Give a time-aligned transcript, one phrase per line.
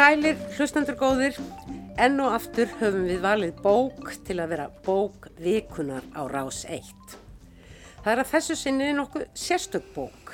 [0.00, 1.36] Sælir, hlustandur góðir,
[2.00, 6.80] enn og aftur höfum við valið bók til að vera bók vikunar á rás 1.
[7.98, 10.32] Það er að þessu sinni nokkuð sérstök bók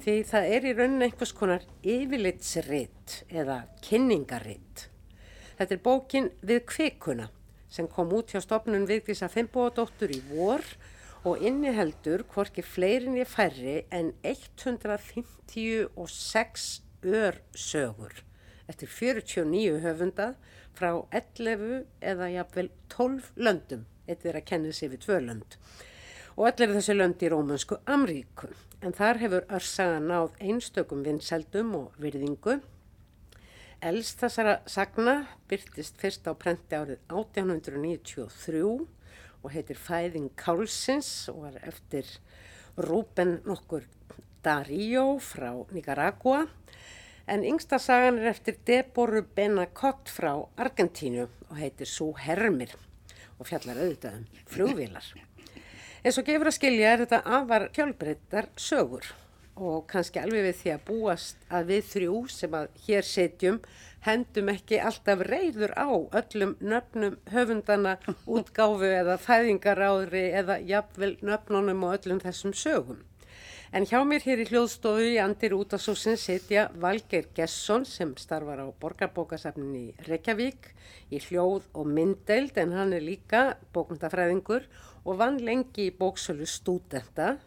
[0.00, 4.88] því það er í rauninni einhvers konar yfirlitsritt eða kynningaritt.
[5.60, 7.28] Þetta er bókin Við kvikuna
[7.68, 10.64] sem kom út hjá stopnun Vigdísa Fimboadóttur í vor
[11.28, 18.31] og inniheldur hvorki fleirin ég færri en 156 örsögur
[18.72, 20.32] eftir 49 höfunda
[20.76, 25.56] frá 11 eða jafnvel 12 löndum, eitt er að kenna sér við tvö lönd.
[26.36, 28.48] Og allir þessi lönd í Rómansku Amríku,
[28.80, 32.60] en þar hefur örsaga náð einstökum vinseldum og virðingu.
[33.82, 35.16] Elst þessara sagna
[35.50, 38.64] byrtist fyrst á prenti árið 1893
[39.42, 42.06] og heitir Fæðing Kálsins og var eftir
[42.78, 43.84] Rúben nokkur
[44.42, 46.46] Daríó frá Nicaragua
[47.26, 52.74] en yngsta sagan er eftir Deboru Benacott frá Argentínu og heitir Sú Hermir
[53.38, 55.06] og fjallar auðvitað um flugvílar.
[56.02, 59.12] En svo gefur að skilja er þetta afar fjálbreyttar sögur
[59.52, 63.58] og kannski alveg við því að búast að við þrjú sem að hér setjum
[64.06, 71.98] hendum ekki alltaf reyður á öllum nöfnum höfundana útgáfu eða fæðingaráðri eða jafnvel nöfnunum og
[72.00, 73.02] öllum þessum sögum.
[73.72, 78.68] En hjá mér hér í hljóðstofu í Andir Útasúsin setja Valgeir Gesson sem starfar á
[78.68, 80.68] borgarbókasafnin í Reykjavík
[81.08, 83.40] í hljóð og myndeild en hann er líka
[83.72, 84.66] bókmyndafræðingur
[85.08, 87.38] og vann lengi í bóksölu stúdenta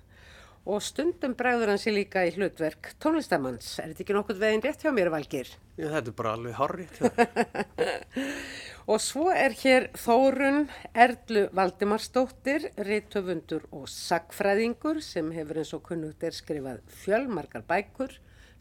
[0.66, 3.76] og stundum bregður hann sér líka í hlutverk tónlistamanns.
[3.80, 5.52] Er þetta ekki nokkur veginn rétt hjá mér Valgeir?
[5.78, 7.02] Já, þetta er bara alveg horrið.
[8.86, 16.22] Og svo er hér Þórun Erlu Valdimarsdóttir, reytöfundur og sagfræðingur sem hefur eins og kunnugt
[16.26, 18.14] er skrifað fjölmarkar bækur,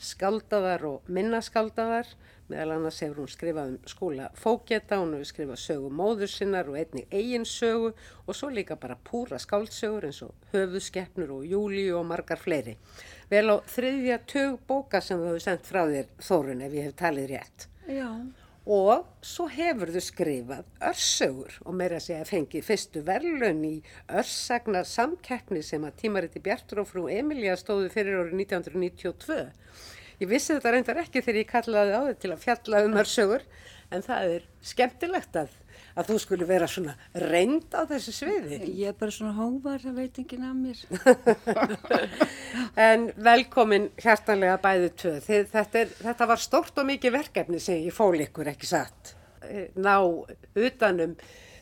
[0.04, 2.10] skaldaðar og minnaskáldaðar,
[2.50, 6.78] meðal annars hefur hún skrifað um skóla fókjeta, hún hefur skrifað sögu móður sinnar og
[6.80, 7.94] einnig eigin sögu
[8.26, 12.76] og svo líka bara púra skáldsögur eins og höfuskeppnur og júli og margar fleiri.
[13.32, 16.98] Vel á þriðja tög bóka sem þú hefur sendt frá þér Þórun ef ég hef
[17.00, 17.68] talið rétt.
[17.88, 18.10] Já.
[18.64, 23.74] Og svo hefur þau skrifað örsögur og meira að segja fengið fyrstu verðlun í
[24.08, 29.42] örsagnar samkeppni sem að tímariti Bjartur og frú Emilja stóðu fyrir árið 1992.
[30.22, 33.44] Ég vissi þetta reyndar ekki þegar ég kallaði á þau til að fjalla um örsögur
[33.94, 35.50] en það er skemmtilegt að,
[35.98, 38.60] að þú skulle vera svona reynd á þessu sviði.
[38.78, 40.78] Ég er bara svona hóvar, það veit ekki af mér.
[42.88, 45.14] En velkomin hjartanlega bæðu tvö.
[45.22, 49.14] Þið, þetta, er, þetta var stort og mikið verkefni sem ég fól ykkur ekki satt.
[49.46, 51.14] Eh, Ná utanum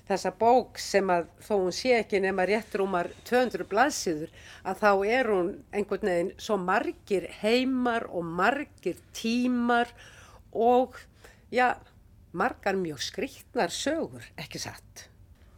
[0.09, 4.33] þessa bók sem að þó hún sé ekki nema rétt rúmar 200 blaðsíður
[4.67, 9.93] að þá er hún einhvern veginn svo margir heimar og margir tímar
[10.53, 10.99] og
[11.55, 11.77] já,
[12.33, 15.07] margar mjög skrýtnar sögur, ekki satt.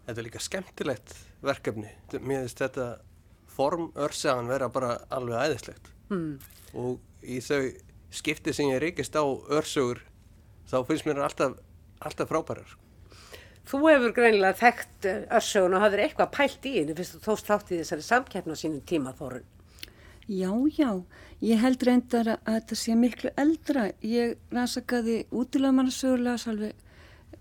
[0.04, 1.90] Þetta er líka skemmtilegt verkefni.
[2.20, 2.88] Mér finnst þetta
[3.54, 5.90] form örsagan vera bara alveg æðislegt.
[6.10, 6.38] Mm.
[6.76, 7.70] Og í þau
[8.14, 10.02] skipti sem ég reykist á örsögur
[10.70, 11.56] þá finnst mér alltaf,
[12.04, 12.76] alltaf frábærar.
[13.64, 17.72] Þú hefur greinilega þekkt örsögun og hafðir eitthvað pælt í henni fyrst þú tóst þátt
[17.72, 19.46] í þessari samkeppna á sínum tíma þorun.
[20.24, 20.90] Já, já,
[21.44, 23.90] ég held reyndar að þetta sé miklu eldra.
[24.04, 26.80] Ég rannsakaði útilegamannarsögulega svolítið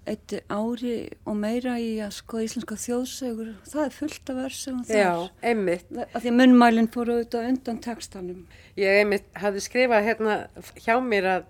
[0.10, 3.52] eitt ári og meira í að skoða íslenska þjóðsögur.
[3.70, 5.00] Það er fullt af örsögun þar.
[5.00, 5.14] Já,
[5.52, 5.94] einmitt.
[6.10, 8.42] Af því að munnmælinn fór auðvitað undan textanum.
[8.80, 10.38] Ég einmitt hafði skrifað hérna
[10.84, 11.48] hjá mér að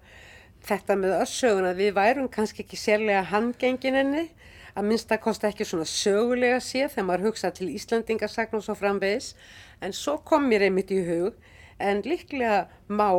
[0.68, 4.28] þetta með örsögun að við værum kannski ekki sérlega handgengin enni
[4.74, 8.75] að minnst að kosta ekki svona sögulega sé þegar maður hugsa til Íslandingarsagn og svo
[8.78, 9.34] framvegis.
[9.81, 11.38] En svo kom mér einmitt í hug
[11.84, 13.10] en líklega má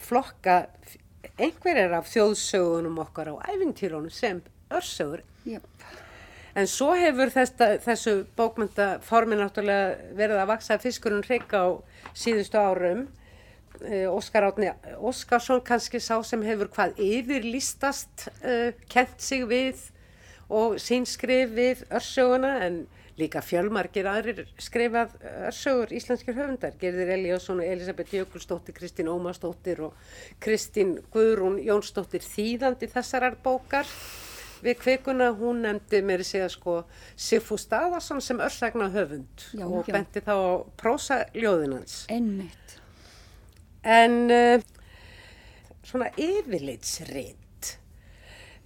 [0.00, 0.66] flokka
[1.40, 5.24] einhverjar af þjóðsögunum okkar á æfintýrónu sem örsögur.
[5.46, 5.64] Yep.
[6.54, 11.78] en svo hefur þesta, þessu bókmyndaformi náttúrulega verið að vaksa fiskurinn hrygg á
[12.12, 13.06] síðustu árum.
[13.86, 14.68] Eh, Óskar Átni
[14.98, 19.86] Óskarsson kannski sá sem hefur hvað yfirlistast uh, kent sig við
[20.50, 22.80] og sín skrif við örsöguna en
[23.20, 25.12] líka fjölmargir aðrir skrifað
[25.48, 29.94] örsögur íslenskir höfundar Gerður Eliasson og Elisabeth Jökulsdóttir Kristín Ómarsdóttir og
[30.42, 33.88] Kristín Guðrún Jónsdóttir þýðandi þessarar bókar
[34.64, 36.80] við kvikuna hún nefndi mér að segja sko
[37.16, 39.94] Sifu Staðarsson sem örsagna höfund Já, og já.
[39.96, 42.76] benti þá á prósa ljóðinans Einmitt.
[43.80, 44.60] En uh,
[45.88, 47.39] svona yfirlitsrit, það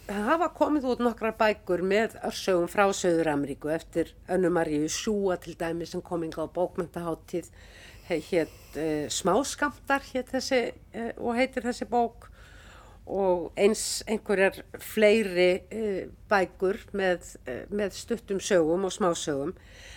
[0.09, 5.87] hafa komið út nokkrar bækur með örsögum frá Söður-Ameríku eftir Önnu Maríu Sjúa til dæmi
[5.89, 7.49] sem kominga á bókmyndaháttíð
[8.09, 12.29] hétt uh, Smáskamtar hét þessi, uh, og heitir þessi bók
[13.05, 17.25] og eins einhverjar fleiri uh, bækur með,
[17.73, 19.55] með stuttum sögum og smásögum.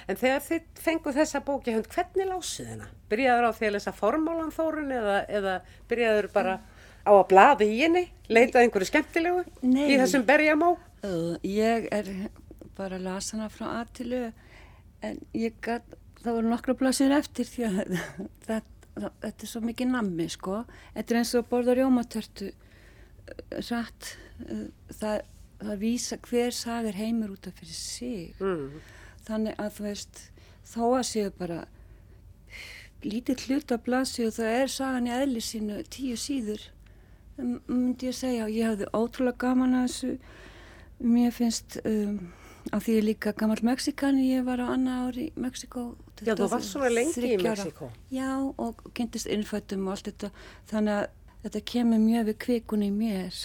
[0.07, 2.97] En þegar þið fenguð þessa bóki hvernig lásið þennan?
[3.11, 5.59] Byrjaður á því að lesa formálan þórun eða, eða
[5.91, 6.59] byrjaður bara
[7.07, 9.85] á að blaði í henni, leitaði einhverju skemmtilegu Nei.
[9.93, 10.73] í þessum berjamó?
[11.05, 12.09] Uh, ég er
[12.77, 14.25] bara að lasa hana frá aðtilu
[15.07, 15.85] en ég gæt,
[16.23, 17.79] það voru nokkra blasir eftir því að
[18.47, 20.63] þetta, þetta er svo mikið nammi sko.
[20.95, 22.51] Þetta er eins og að borða rjómatörtu
[23.69, 24.11] rætt
[24.99, 25.21] það,
[25.61, 28.77] það vísa hver sagar heimur út af fyrir sig Mm.
[29.27, 30.21] þannig að þú veist
[30.67, 31.57] þó að séu bara
[33.03, 36.63] lítið hlut að blasi og það er sagan í eðli sínu tíu síður
[37.37, 38.49] myndi ég segja.
[38.49, 40.11] Ég hafði ótrúlega gaman að þessu.
[40.97, 42.17] Mér finnst um,
[42.73, 45.83] af því ég er líka gammal Mexikani ég var á annað ári í Mexiko
[46.25, 47.37] Já, þú varst svona lengi í.
[47.41, 47.91] Mexíkó.
[48.13, 50.31] Já, og kynntist innfættum og allt þetta.
[50.71, 51.07] Þannig að
[51.43, 53.41] þetta kemur mjög við kvikunni mér.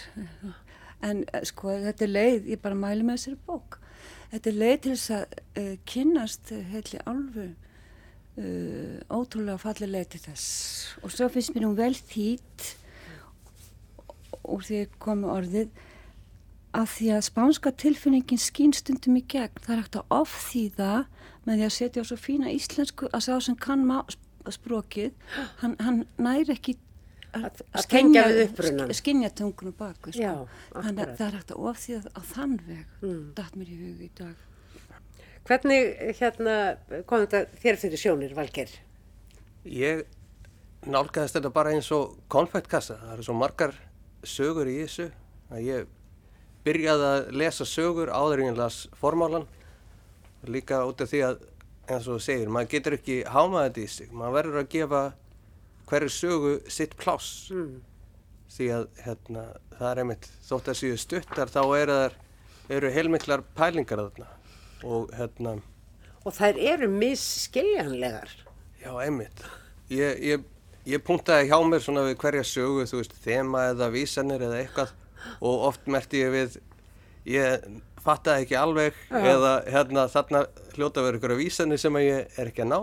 [1.02, 3.78] En eh, sko þetta er leið, ég bara mæli með þessari bók.
[4.32, 10.12] Þetta er leið til þess að uh, kynnast uh, heitli alvu uh, ótrúlega falleg leið
[10.14, 10.46] til þess.
[11.02, 12.70] Og svo finnst mér hún vel þýtt
[14.44, 15.68] úr því að komi orðið
[16.72, 20.92] að því að spánska tilfinningin skýn stundum í gegn það er hægt að ofþýða
[21.46, 24.06] með því að setja á svo fína íslensku að sá sem kann má-
[24.48, 25.12] sprókið
[25.60, 26.76] hann, hann næri ekki
[27.32, 28.90] Að- að tengja við upprunann.
[28.94, 30.20] skinja tungunum baku sko.
[30.20, 30.32] Já,
[30.74, 33.34] þannig að það er hægt að ofþýða á þann veg Mm.
[33.34, 34.34] datt mér í hug í dag
[35.44, 38.68] Hvernig hérna kom þetta þér fyrir sjónir, Valger?
[39.66, 40.04] Ég
[40.86, 42.94] nálgæðist þetta bara eins og konfektkassa.
[43.00, 43.74] Það eru svo margar
[44.26, 45.08] sögur í þessu
[45.52, 45.90] að ég
[46.66, 49.48] byrjaði að lesa sögur áður en ég las formálan.
[50.46, 51.42] Líka út af því að,
[51.88, 54.12] eins og þú segir, maður getur ekki hámað þetta í sig.
[54.12, 55.02] Maður verður að gefa
[55.90, 57.50] hverju sögu sitt pláss.
[57.54, 57.80] Mm.
[58.52, 59.42] Því að hérna,
[59.78, 61.98] það er einmitt, þótt að séu stuttar, þá eru,
[62.68, 64.32] eru heilmiklar pælingar þarna.
[64.82, 65.60] Og hérna,
[66.22, 68.30] Og þær eru misskiljanlegar.
[68.78, 69.42] Já, einmitt.
[69.90, 70.44] Ég, ég,
[70.88, 74.94] ég punktaði hjá mér svona við hverja sögu, þú veist, þema eða vísanir eða eitthvað
[75.38, 76.58] og oft merti ég við,
[77.30, 77.66] ég
[78.02, 82.64] fattaði ekki alveg eða hérna þarna hljóta verið ykkur vísanir sem að ég er ekki
[82.64, 82.80] að ná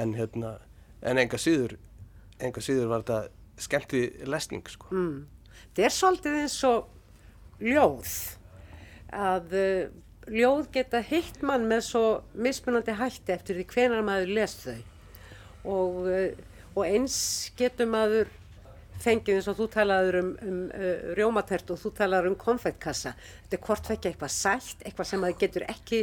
[0.00, 0.56] en hérna,
[1.04, 1.76] en enga síður,
[2.40, 4.88] enga síður var þetta skemmti lesning, sko.
[4.92, 5.26] Mm.
[5.76, 8.14] Það er svolítið eins og ljóð.
[9.12, 9.82] Að uh,
[10.32, 14.80] ljóð geta hitt mann með svo mismunandi hætti eftir því hvenar maður les þau.
[15.72, 17.16] Og, uh, og eins
[17.58, 18.30] getur maður
[19.02, 23.14] fengið eins og þú talaður um, um uh, rjómatert og þú talaður um konfettkassa.
[23.42, 26.02] Þetta er hvort vekja eitthvað sætt, eitthvað sem maður getur ekki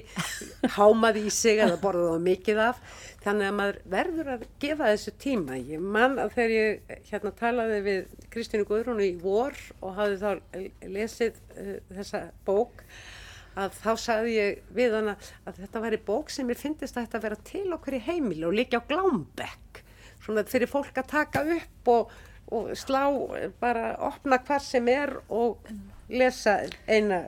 [0.75, 2.81] hámað í sig eða borðað á mikið af.
[3.23, 5.59] Þannig að maður verður að gefa þessu tíma.
[5.59, 10.91] Ég man að þegar ég hérna talaði við Kristínu Guðrúnu í vor og hafði þá
[10.97, 12.83] lesið uh, þessa bók
[13.59, 15.15] að þá sagði ég við hana
[15.47, 18.55] að þetta væri bók sem ég fyndist að þetta vera til okkur í heimili og
[18.55, 19.78] líka á glámbekk.
[20.23, 22.17] Svona fyrir fólk að taka upp og
[22.51, 23.03] og slá
[23.61, 25.67] bara opna hvar sem er og
[26.09, 27.27] lesa eina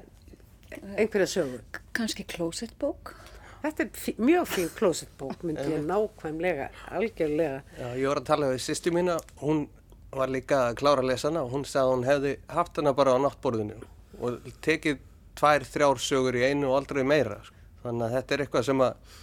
[0.97, 1.59] einhverja sögu.
[1.93, 3.15] kannski klósettbók
[3.61, 7.59] Þetta er fí, mjög fín klósettbók myndi ég nákvæmlega, algjörlega.
[7.77, 9.67] Já, ég var að tala við sýstu mína, hún
[10.11, 12.93] var líka að klára að lesa hana og hún sagði að hún hefði haft hana
[12.97, 13.77] bara á náttborðinu
[14.17, 14.97] og tekið
[15.37, 17.37] tvær, þrjár sögur í einu og aldrei meira.
[17.45, 17.55] sko.
[17.83, 19.13] Þannig að þetta er eitthvað sem að,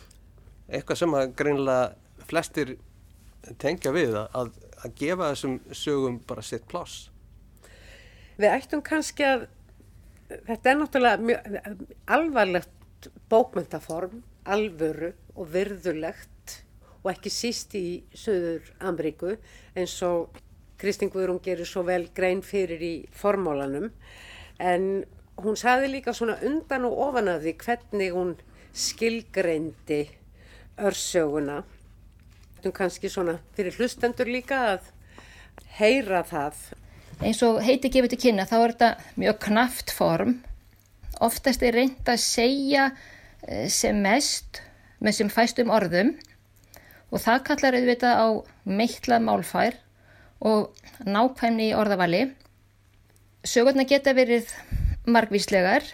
[0.68, 2.76] eitthvað sem að greinlega flestir
[3.58, 4.50] tengja við að, að,
[4.84, 7.08] að gefa þessum sögum bara sitt pláss.
[8.38, 9.46] Við ættum kannski að,
[10.46, 11.86] þetta er náttúrulega mjög
[12.18, 16.58] alvarlegt bókmyndaform, alvöru og virðulegt
[17.02, 19.36] og ekki síst í Suður Amríku
[19.78, 20.38] eins og
[20.78, 23.88] Kristín Guðrún gerir svo vel grein fyrir í formólanum
[24.62, 24.84] en
[25.38, 28.36] hún saði líka svona undan og ofan af því hvernig hún
[28.74, 30.04] skilgreindi
[30.78, 31.62] örsöguna.
[32.58, 34.86] Þetta kannski svona fyrir hlustendur líka að
[35.78, 36.56] heyra það?
[37.22, 38.88] Eins og heiti gefið til kynna þá er þetta
[39.22, 40.32] mjög knaft form.
[41.22, 42.88] Oftast er reynd að segja
[43.46, 44.58] eh, sem mest
[44.98, 46.16] með sem fæstum orðum.
[47.14, 48.28] Og það kallar auðvitað á
[48.66, 49.78] meitlað málfær
[50.42, 50.74] og
[51.06, 52.24] nákvæmni í orðavali.
[53.46, 54.50] Sögurna geta verið
[55.06, 55.86] margvíslegar.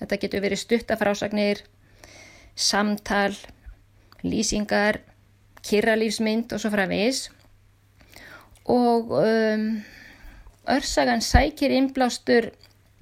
[0.00, 1.62] Þetta getur verið stuttafrásagnir
[2.56, 3.36] samtal
[4.24, 5.02] lýsingar
[5.66, 7.26] kyrralífsmynd og svo framvegis
[8.68, 9.68] og um,
[10.68, 12.50] örsagan sækir innblástur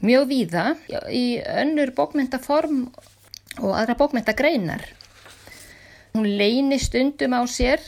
[0.04, 0.66] mjög víða
[1.10, 2.86] í önnur bókmyndaform
[3.56, 4.84] og aðra bókmyndagreinar.
[6.14, 7.82] Hún leynir stundum á sér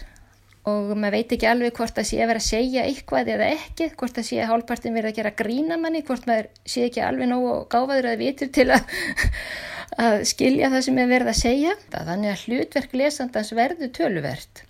[0.69, 3.89] og maður veit ekki alveg hvort það sé að vera að segja eitthvað eða ekki,
[3.97, 7.31] hvort það sé að hálfpartin verið að gera grína manni, hvort maður sé ekki alveg
[7.31, 8.99] nógu gáfaður að vitur til að,
[9.97, 11.76] að skilja það sem er verið að segja.
[11.95, 14.64] Þannig að hlutverk lesandans verður töluvert.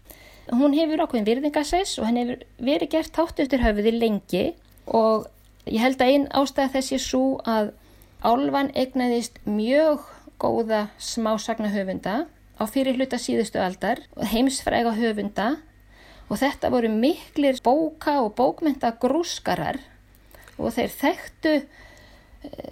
[0.49, 4.45] Hún hefur okkur virðingasess og hann hefur verið gert hátt eftir höfuði lengi
[4.87, 5.27] og
[5.69, 7.75] ég held að einn ástæða þessi svo að
[8.19, 10.03] Álvan egnaðist mjög
[10.43, 12.25] góða smásagna höfunda
[12.59, 15.53] á fyrir hluta síðustu aldar, heimsfræga höfunda
[16.27, 19.79] og þetta voru miklir bóka og bókmynda grúskarar
[20.59, 21.69] og þeir þekktu eh,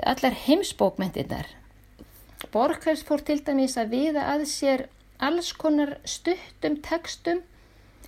[0.02, 1.46] allar heimsbókmyndirnar.
[2.52, 4.86] Borghers fór til dæmis að viða að sér
[5.22, 7.42] alls konar stuttum tekstum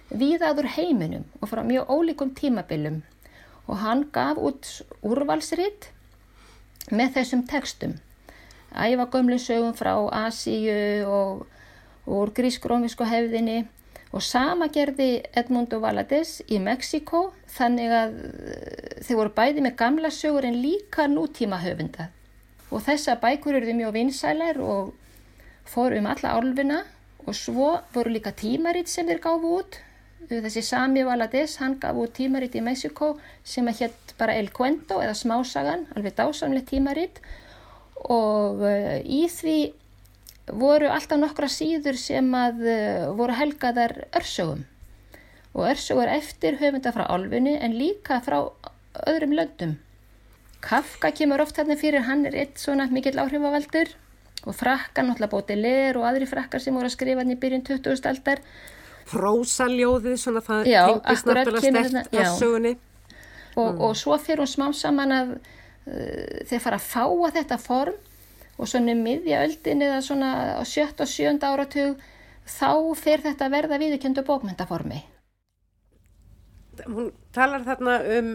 [0.09, 3.03] viðaður heiminum og frá mjög ólíkum tímabilum.
[3.69, 4.69] Og hann gaf út
[5.05, 5.91] úrvalsritt
[6.91, 7.99] með þessum tekstum.
[8.73, 11.47] Æfa gömlu sögum frá Asíu og
[12.09, 13.67] úr grísk-rómisku hefðinni.
[14.09, 20.13] Og sama gerði Edmundo Valadez í Mexiko þannig að eh, þeir voru bæði með gamla
[20.13, 22.09] sögur en líka nútíma höfunda
[22.69, 24.95] og þessa bækur eruði mjög vinsælar og
[25.69, 26.83] fór um alla álfina
[27.27, 29.81] og svo voru líka tímaritt sem þeir gáfu út.
[30.29, 35.01] Þessi Sami Valadez hann gaf út tímaritt í Mexiko sem að hétt bara El Cuento
[35.01, 37.21] eða Smásagan alveg dásamlega tímaritt
[38.05, 39.59] og uh, í því
[40.59, 44.65] voru alltaf nokkra síður sem að uh, voru helgaðar örsögum.
[45.57, 48.43] Og örsögur eftir höfunda frá álfunni en líka frá
[49.09, 49.79] öðrum löndum.
[50.65, 53.93] Kafka kemur oft þarna fyrir, hann er eitt svona mikill áhrifavaldur
[54.49, 57.65] og frakkan, náttúrulega bótið leir og aðri frakkar sem voru að skrifa hann í byrjun
[57.67, 58.09] 20.
[58.11, 58.43] aldar.
[59.09, 62.75] Prósaljóðið, svona það já, tengist náttúrulega stert örsögunni.
[63.59, 63.81] Og, mm.
[63.87, 67.97] og svo fyrir hún smám saman að uh, þeir fara að fáa þetta form
[68.59, 71.99] og svona um miðja öldin eða svona á sjött og sjönda áratug
[72.49, 75.01] þá fer þetta að verða viðkjöndu bókmyndaformi.
[76.87, 78.31] Hún talar þarna um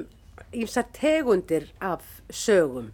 [0.53, 2.91] ímsa tegundir af sögum,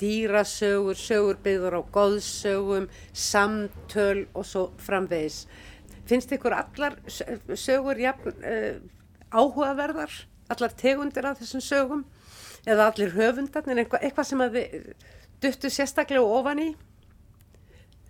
[0.00, 5.44] dýrasögur, sögur byggður á góðsögum, samtöl og svo framvegis.
[6.08, 6.96] Finnst ykkur allar
[7.54, 8.80] sögur jafn, uh,
[9.30, 10.12] áhugaverðar,
[10.50, 12.04] allar tegundir af þessum sögum?
[12.66, 14.94] Eða allir höfundarnir, eitthvað, eitthvað sem að við
[15.40, 16.70] duttu sérstaklega ofan í?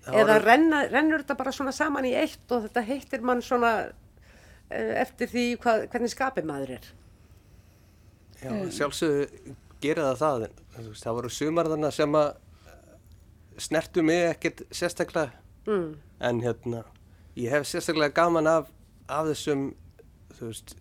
[0.07, 3.75] Það eða renna, rennur þetta bara svona saman í eitt og þetta heitir mann svona
[3.91, 6.91] uh, eftir því hvað, hvernig skapið maður er
[8.40, 8.70] Mm.
[8.73, 12.30] sjálfsögðu gera það það en það voru sumarðarna sem að
[13.61, 15.32] snertu mig ekkert sérstaklega
[15.68, 15.88] mm.
[16.28, 16.85] en hérna
[17.37, 18.70] ég hef sérstaklega gaman af,
[19.09, 19.70] af þessum
[20.38, 20.76] þú veist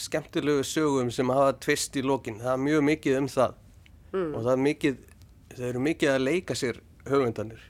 [0.00, 3.58] skemmtilegu sögum sem hafa tvist í lókin það er mjög mikið um það
[4.12, 4.30] mm.
[4.34, 5.02] og það er mikið
[5.56, 7.66] þau eru mikið að leika sér höfundanir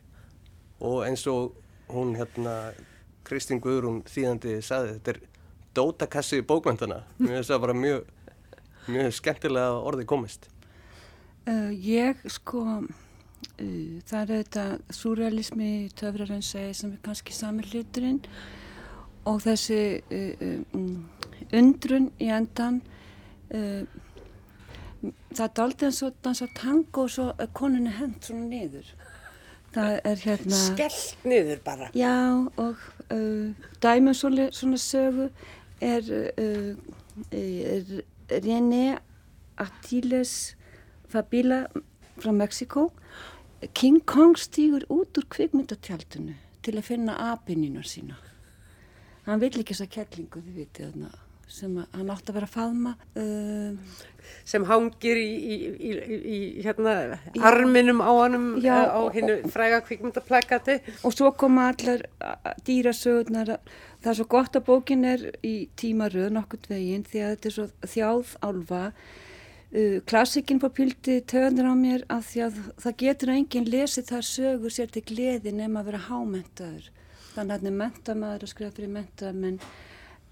[0.81, 1.59] og eins og
[1.91, 2.55] hún hérna
[3.27, 5.21] Kristín Guðrún þýðandi saði þetta er
[5.77, 8.09] dótakassi í bókvöndana mér finnst það bara mjög
[8.89, 10.49] mjög skemmtilega orðið komist.
[11.49, 12.85] Uh, Ég sko uh,
[14.07, 18.21] það er þetta surrealismi töfrarinn segi sem er kannski sami hluturinn
[19.29, 21.09] og þessi uh, um,
[21.57, 22.81] undrun í endan
[25.35, 28.93] það er aldrei eins og dansa tango og svo konunni hend svona niður.
[29.75, 31.91] Það er hérna skellt niður bara.
[31.95, 32.15] Já
[32.59, 32.81] og
[33.15, 35.29] uh, dæmum svona, svona sögu
[35.81, 36.11] er,
[36.43, 36.75] uh,
[37.31, 39.01] er René
[39.61, 40.55] Attiles
[41.11, 41.67] Fabila
[42.21, 42.91] frá Mexiko
[43.75, 48.17] King Kong stýgur út úr kvikmyndatjaldinu til að finna apininu sína
[49.27, 51.11] hann vil ekki þessa kettlingu þið vitið þarna
[51.51, 54.01] sem hann átti að vera að faðma uh,
[54.47, 55.57] sem hangir í, í,
[55.91, 56.95] í, í hérna
[57.47, 60.79] arminum á hannum já, eh, á hennu fræga kvikmyndaplakati.
[61.05, 62.05] og svo koma allar
[62.67, 63.57] dýrasögurnar
[64.01, 67.57] það er svo gott að bókin er í tímaröð nokkurt veginn því að þetta er
[67.57, 73.35] svo þjáð álfa uh, klassikinn på pildi töðnir á mér að því að það getur
[73.37, 76.91] enginn lesið þar sögur sér til gleði nema að vera hámentaður
[77.35, 79.63] þannig að hann er mentamæður að skrifa fyrir mentamenn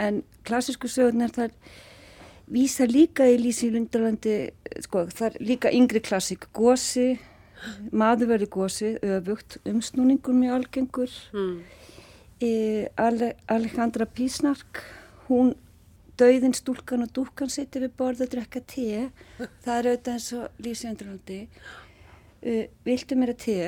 [0.03, 1.55] en klassísku sögurnar þar
[2.49, 4.37] vísa líka í Lísi Lundalandi
[4.85, 7.19] sko, þar líka yngri klassík gósi,
[7.93, 11.17] maður verið gósi öfugt, umsnúningur mjög algengur.
[11.35, 11.59] Mm.
[12.41, 12.53] e,
[12.97, 14.85] Ale, Alejandra Písnark
[15.29, 15.53] hún
[16.19, 19.11] dauðin stúlkan og dúkan sitt við borða að drekka te.
[19.65, 21.43] Það er auðvitað eins og Lísi Lundalandi
[22.43, 23.61] e, viltu mér að te?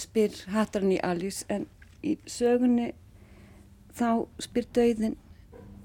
[0.00, 1.66] spyr hattarinn í Alice en
[2.02, 2.92] í sögunni
[3.96, 5.16] þá spyr dauðin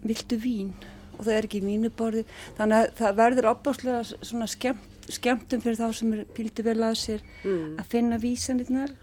[0.10, 0.74] viltu vín
[1.18, 2.26] og það er ekki vínuborði
[2.58, 7.00] þannig að það verður opbáslega svona skemmt, skemmtum fyrir þá sem er píldi vel að
[7.02, 7.78] sér mm.
[7.82, 8.94] að finna vísanirnar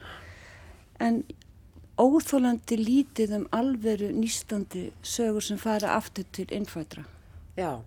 [1.02, 1.24] en
[2.00, 7.04] óþólandi lítið um alveru nýstandi sögur sem fara aftur til innfætra.
[7.54, 7.82] Já,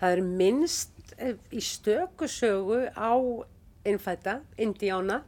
[0.00, 3.12] það er minnst eh, í stökusögu á
[3.84, 5.20] innfæta, indjána,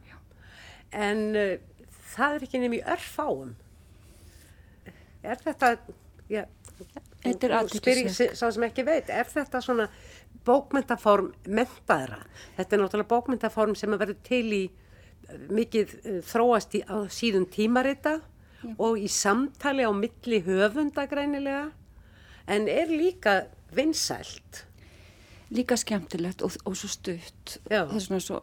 [0.93, 1.55] en uh,
[2.13, 3.53] það er ekki nefn í örfáum.
[5.23, 5.71] Er þetta,
[6.29, 6.43] já,
[7.23, 8.37] Þetta er nú spyr ég athyglisvert.
[8.39, 9.87] sá sem ekki veit, er þetta svona
[10.47, 12.19] bókmyndaform mentaðra?
[12.57, 16.83] Þetta er náttúrulega bókmyndaform sem að verður til í eh, mikið uh, þróast í,
[17.15, 18.19] síðun tímarita
[18.77, 21.65] og í samtali á milli höfunda greinilega,
[22.47, 23.41] en er líka
[23.75, 24.65] vinsælt.
[25.53, 27.57] Líka skemmtilegt og, og svo stutt.
[27.69, 27.83] Já.
[27.83, 28.41] Það er svona svo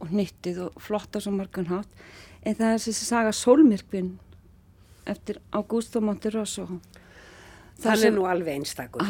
[0.00, 2.04] og hnyttið og flott á svo margan hátt.
[2.44, 4.12] En það er þessi saga Sólmyrkvinn
[5.08, 6.66] eftir Augusto Monterosso.
[7.82, 9.02] Það sem- er nú alveg einstakur.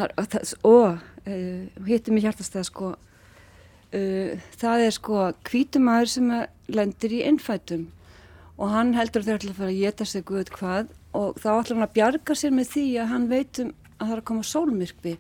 [0.65, 6.33] Og uh, hittir mig hjartastæða sko, uh, það er sko hvítumæður sem
[6.73, 7.89] lendir í innfætum
[8.55, 11.49] og hann heldur að þeir ætla að fara að geta sig guð hvað og þá
[11.57, 14.27] ætlar hann að bjarga sér með því að hann veit um að það er að
[14.29, 15.13] koma sólmyrkvi.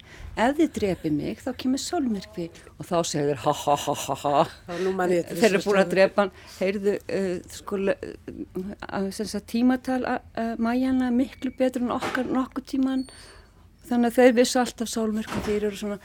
[0.44, 4.16] Ef þið drepi mig þá kemur sólmyrkvi og þá segir þeir ha ha ha ha
[4.22, 4.32] ha.
[4.66, 6.32] Eftir Þeir eru búin að drepa hann.
[6.58, 10.18] Heyrðu, uh, sko, uh, tímatal uh,
[10.58, 13.06] mæjana miklu betur en okkar nokkuð tíman
[13.88, 15.98] þannig að þeir vissu alltaf sólmyrkvi fyrir og svona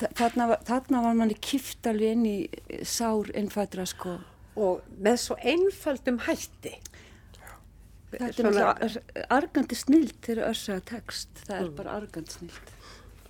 [0.00, 4.18] þa- þarna, var- þarna var manni kift alveg inn í sár innfætra sko.
[4.56, 6.74] Og með svo einföldum hætti.
[8.10, 11.64] þetta er Svona- náttúrulega argandi snild til að örsa text það Mm.
[11.66, 12.72] er bara argandi snild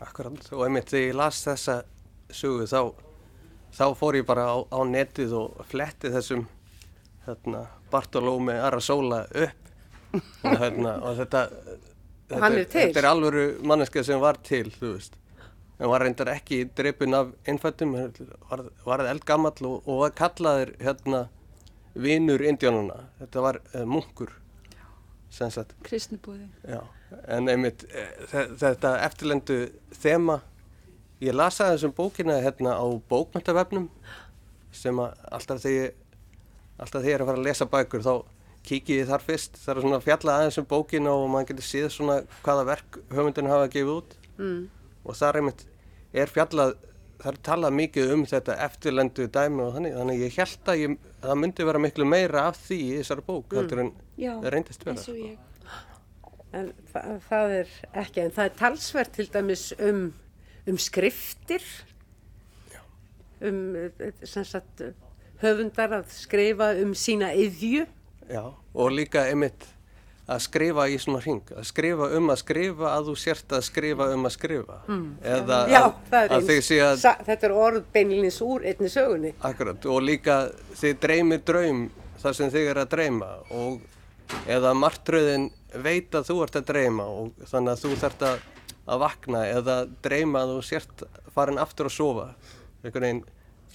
[0.01, 1.83] Akkurat, og einmitt þegar ég las þessa
[2.31, 2.95] sögu þá,
[3.73, 6.47] þá fór ég bara á, á netið og fletti þessum
[7.27, 9.63] hérna, Bartolome Arasola upp.
[10.45, 11.51] Og, hérna, og þetta,
[12.31, 12.81] hann þetta, er til.
[12.89, 15.15] þetta er alvöru manneska sem var til, þú veist.
[15.79, 17.93] En var reyndar ekki dreipin af innfættum,
[18.51, 21.27] var, var eldgamall og, og var kallaðir hérna
[21.95, 22.97] vinur indjánuna.
[23.21, 24.33] Þetta var uh, munkur,
[25.85, 26.81] kristnibúði Já,
[27.37, 29.57] en einmitt eh, þe- þetta eftirlendu
[30.01, 30.39] þema,
[31.21, 33.91] ég las aðeins um bókina hérna á bókmyndavefnum
[34.73, 35.95] sem að alltaf þegar ég,
[36.79, 38.13] alltaf þegar ég er að fara að lesa bækur þá
[38.67, 41.91] kíki ég þar fyrst, það er svona fjalla aðeins um bókina og maður getur síða
[41.95, 44.69] svona hvaða verk höfundin hafa gefið út Mm.
[45.05, 45.63] og það er einmitt,
[46.13, 46.75] er fjallað,
[47.23, 50.97] það er talað mikið um þetta eftirlendu dæmi og þannig, þannig ég held að ég,
[51.23, 53.81] það myndi vera miklu meira af því í þessari bók, mm.
[53.81, 55.17] en Já, það reyndist vera.
[55.23, 55.45] ég
[56.57, 60.05] En það, það er ekki, en það er talsvert til dæmis um,
[60.71, 61.65] um skriftir,
[63.45, 64.85] um eh, sem sagt,
[65.43, 67.85] höfundar að skrifa um sína yðju.
[68.31, 68.43] Já,
[68.75, 69.67] og líka einmitt
[70.27, 74.09] að skrifa í svona hring, að skrifa um að skrifa að þú sért að skrifa
[74.15, 74.79] um að skrifa.
[75.23, 78.67] Eða Já, að, það er að þið sé að, Sa, þetta er orð beinilins úr
[78.67, 79.31] einni sögunni.
[79.47, 80.39] akkurat, og líka
[80.81, 81.85] þið dreymir draum
[82.25, 85.47] þar sem þið er að dreyma og eða martröðin
[85.87, 88.45] veit að þú ert að dreyma og þannig að þú þart að,
[88.91, 92.29] að vakna eða dreyma að þú sért farin aftur að sofa.
[92.83, 93.25] Einhvern veginn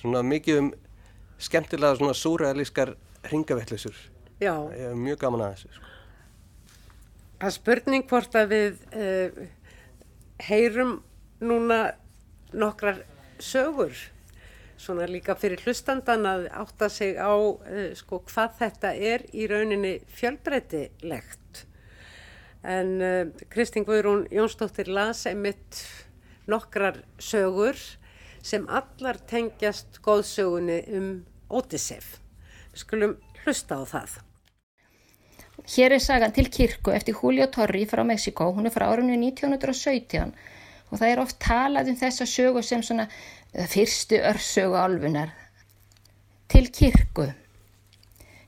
[0.01, 0.73] svona mikið um
[1.41, 2.97] skemmtilega svona súrealískar
[3.29, 3.95] hringaveitlisur.
[4.41, 5.69] Já, Ég er mjög gaman að þessu.
[5.75, 5.89] Sko.
[7.45, 9.43] er spurning hvort að við uh,
[10.47, 10.95] heyrum
[11.45, 11.77] núna
[12.49, 13.03] nokkrar
[13.37, 13.93] sögur.
[14.81, 19.93] Svona líka fyrir hlustandan að átta sig á uh, sko, hvað þetta er í rauninni
[20.09, 21.61] fjölbreytilegt.
[22.65, 25.83] En uh, Kristín Guðrún Jónsdóttir las einmitt
[26.49, 27.77] nokkrar sögur
[28.41, 31.13] sem allar tengjast góðsögunni um
[31.53, 32.17] Ótisef.
[32.73, 34.19] Við skulum hlusta á það.
[35.69, 40.33] Hér er sagan til kirkku eftir Julio Torri frá Mexiko, hún er frá árinu 1917
[40.91, 45.31] og það er oft talað um þessa sögu sem svona eh, fyrstu örsögu álfunar.
[46.51, 47.29] Til kirkku.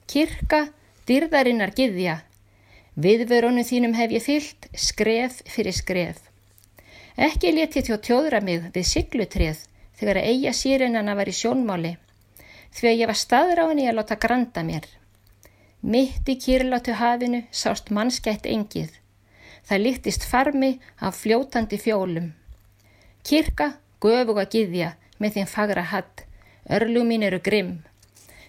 [0.07, 0.67] Kirka,
[1.07, 2.17] dyrðarinnar gyðja.
[2.99, 6.19] Viðverunum þínum hef ég fyllt, skref fyrir skref.
[7.15, 9.63] Ekki let ég þjó tjóðra mig við siglutrið
[9.99, 11.95] þegar að eiga sírennana var í sjónmáli,
[12.73, 14.89] því að ég var staður á henni að láta granda mér.
[15.83, 18.93] Mitt í kýrlátu hafinu sást mannskætt engið.
[19.67, 22.29] Það líktist farmi af fljótandi fjólum.
[23.27, 26.23] Kirka, göfuga gyðja með þín fagra hatt.
[26.71, 27.81] Örlug mín eru grimm.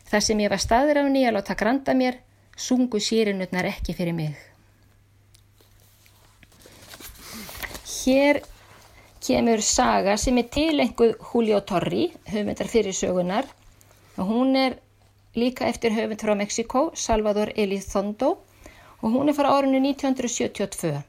[0.06, 2.20] Það sem ég var staður af nýja láta granda mér,
[2.54, 4.38] sungu sýrinutnar ekki fyrir mig.
[7.82, 8.44] Hér
[9.26, 13.50] kemur saga sem er tilenguð Julio Torri, höfundar fyrir sögunar.
[14.22, 14.78] Hún er
[15.34, 18.38] líka eftir höfund frá Mexiko, Salvador Elizondo
[19.02, 21.02] og hún er frá árinu 1972.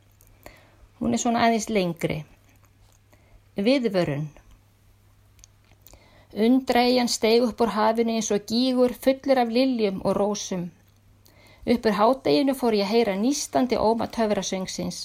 [1.00, 2.24] Hún er svona aðeins lengri.
[3.56, 4.26] Viðvörun.
[6.36, 10.66] Undræjan steig upp úr hafinu eins og gígur fullir af liljum og rósum.
[11.66, 14.98] Uppur hádeginu fór ég að heyra nýstandi óma töfrasöngsins.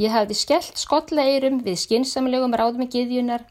[0.00, 3.44] Ég hafði skellt skollaeirum við skinsamlegum ráðum giðjunar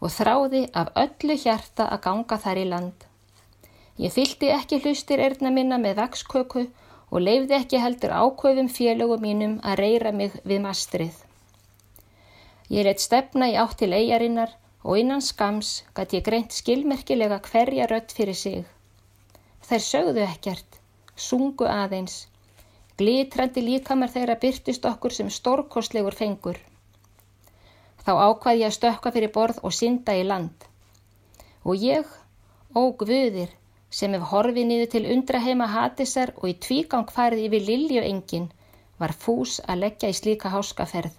[0.00, 3.08] og þráði af öllu hjarta að ganga þær í land.
[3.94, 6.64] Ég fylgdi ekki hlustir erðna minna með vaksköku
[7.14, 11.14] og leifði ekki heldur ákvöfum félögum mínum að reyra mig við mastrið.
[12.74, 17.86] Ég leitt stefna í átt til eigarinnar og innan skams gæti ég greint skilmerkilega hverja
[17.86, 18.64] rött fyrir sig.
[19.64, 20.80] Þær sögðu ekkert,
[21.14, 22.26] sungu aðeins,
[22.98, 26.58] glitrandi líkamar þeirra byrtist okkur sem stórkostlegur fengur.
[28.04, 30.66] Þá ákvaði ég að stökka fyrir borð og synda í land.
[31.64, 32.08] Og ég,
[32.74, 33.54] ó guðir,
[33.98, 38.48] sem hef horfið niður til undraheima hatisar og í tvígang farið yfir liljuengin,
[38.98, 41.14] var fús að leggja í slíka háskaferð.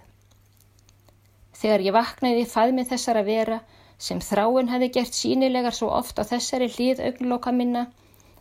[1.56, 3.60] Þegar ég vaknaði faðmið þessara vera
[4.08, 7.86] sem þráin hefði gert sínilegar svo oft á þessari hlýð augnloka minna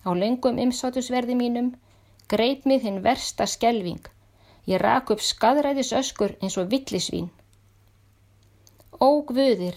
[0.05, 1.71] á lengum ymsátusverði mínum,
[2.29, 4.03] greip mig hinn versta skelving.
[4.67, 7.31] Ég rak upp skadræðis öskur eins og villisvín.
[9.01, 9.77] Ó gvuðir,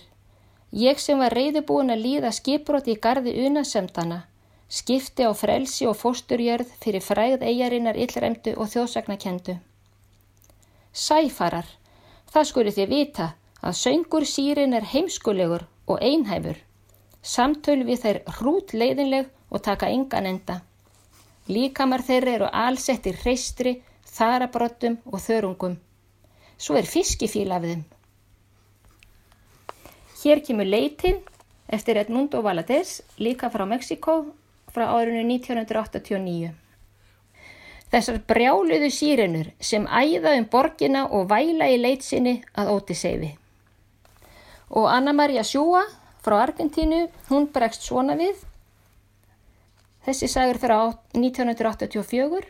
[0.71, 4.23] ég sem var reyðubúin að líða skipbrot í gardi unasemdana,
[4.69, 9.57] skipti á frelsi og fósturjörð fyrir fræð eigarinnar illremdu og þjóðsagnakendu.
[10.91, 11.67] Sæfarar,
[12.31, 13.27] það skuli þið vita
[13.61, 16.57] að söngur sírin er heimskulegur og einhæfur.
[17.23, 20.61] Samtöl við þær hrút leiðinleg og taka engan enda.
[21.47, 25.77] Líkamar þeirra eru alsettir hreistri, þarabrottum og þörungum.
[26.57, 27.85] Svo er fiskifíl af þeim.
[30.23, 31.21] Hér kemur leitin
[31.67, 34.33] eftir Edmundo Valadez, líka frá Mexiko,
[34.77, 36.53] frá árinu 1989.
[37.89, 43.31] Þessar brjáluðu sírenur sem æða um borgina og væla í leitsinni að Ótiseifi.
[44.75, 45.85] Og Anna Maria Sjúa
[46.21, 48.35] frá Argentínu, hún bregst svona við.
[50.05, 50.77] Þessi sagur frá
[51.15, 52.43] 1984.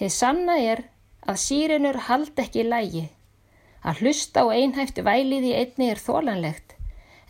[0.00, 0.84] Þið sanna er
[1.24, 3.08] að sírenur hald ekki lægi.
[3.80, 6.76] Að hlusta á einhæftu vælið í einni er þólanlegt,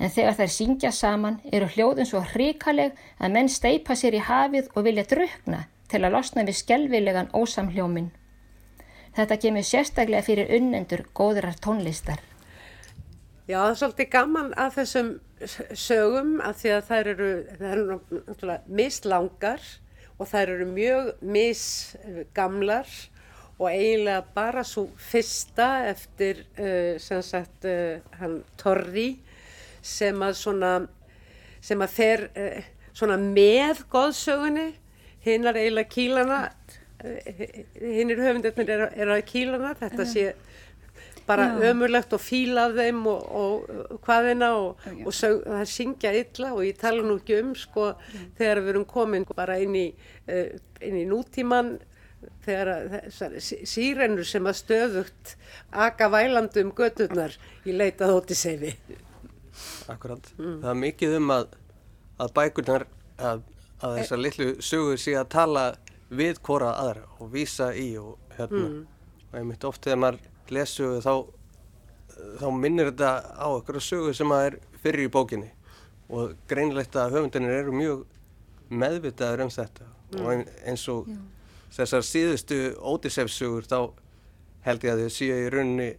[0.00, 4.72] en þegar þær syngja saman eru hljóðum svo hrikaleg að menn steipa sér í hafið
[4.74, 8.08] og vilja drukna til að losna við skelvilegan ósamhljómin.
[9.16, 12.22] Þetta kemur sérstaklega fyrir unnendur góðrar tónlistar.
[13.50, 15.08] Já, það er svolítið gaman að þessum
[15.74, 17.30] sögum að því að þær eru,
[17.72, 19.64] eru mislangar
[20.20, 22.92] og þær eru mjög misgamlar
[23.60, 29.10] og eiginlega bara svo fyrsta eftir uh, sem sagt uh, hann Torri
[29.82, 30.74] sem að svona
[31.60, 32.60] sem að fer uh,
[32.92, 34.68] svona með góðsögunni
[35.24, 36.40] hinnar eiginlega kílana
[37.80, 40.24] hinnir höfundirnir er, er að kílana þetta sé
[41.28, 41.70] bara Já.
[41.70, 46.80] ömurlegt og fílað þeim og, og hvaðina og, og sög, það syngja illa og ég
[46.80, 48.24] tala nú ekki um sko Já.
[48.40, 49.86] þegar við erum komin bara inn í,
[50.26, 51.76] inn í nútíman
[52.44, 52.72] þegar
[53.40, 55.36] sírennur sem að stöðugt
[55.70, 58.74] aka vælandu um gödurnar í leitað ótisefi.
[59.92, 60.30] Akkurát.
[60.38, 60.56] Mm.
[60.62, 61.46] Það er mikið um að,
[62.20, 62.86] að bækurnar,
[63.18, 63.42] að,
[63.80, 65.64] að þessar litlu sögur sé að tala
[66.10, 68.64] við hvora aðra og vísa í og hérna.
[68.66, 68.80] Mm.
[69.30, 70.20] Og ég myndi oft þegar maður
[70.50, 71.14] lesu þá,
[72.42, 75.52] þá minnir þetta á okkur sögur sem að er fyrir í bókinni
[76.10, 78.00] og greinlegt að höfundinir eru mjög
[78.70, 80.24] meðvitaður um þetta mm.
[80.24, 81.20] og eins og Já
[81.74, 83.78] þessar síðustu ódisefsugur þá
[84.66, 85.90] held ég að þau séu í rauninni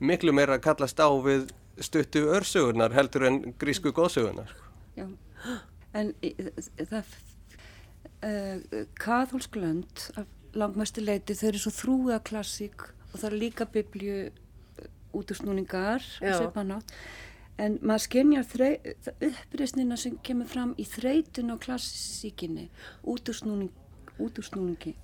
[0.00, 4.52] miklu meira að kallast á við stuttu örsugurnar heldur en grísku góðsugurnar.
[4.98, 5.06] Já,
[5.96, 6.12] en
[6.76, 7.06] það uh,
[8.28, 14.20] eh, kathólsklönd af langmæstu leiti þau eru svo þrúða klassík og það eru líka biblju
[16.30, 16.94] og seipanátt
[17.60, 18.44] en maður skenjar
[19.26, 22.68] uppreysnina sem kemur fram í þreytun á klassíkinni
[23.04, 24.94] útúrsnúningi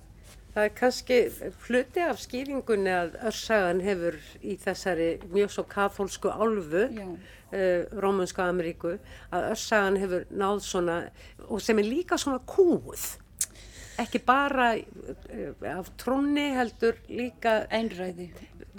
[0.57, 1.17] Það er kannski
[1.61, 8.95] fluti af skýringunni að Örsagan hefur í þessari mjög svo kathólsku álfu, uh, Rómansku Ameríku,
[9.29, 10.95] að Örsagan hefur náð svona,
[11.45, 13.03] og sem er líka svona kúð,
[14.01, 18.31] ekki bara uh, af trúni heldur líka einræði.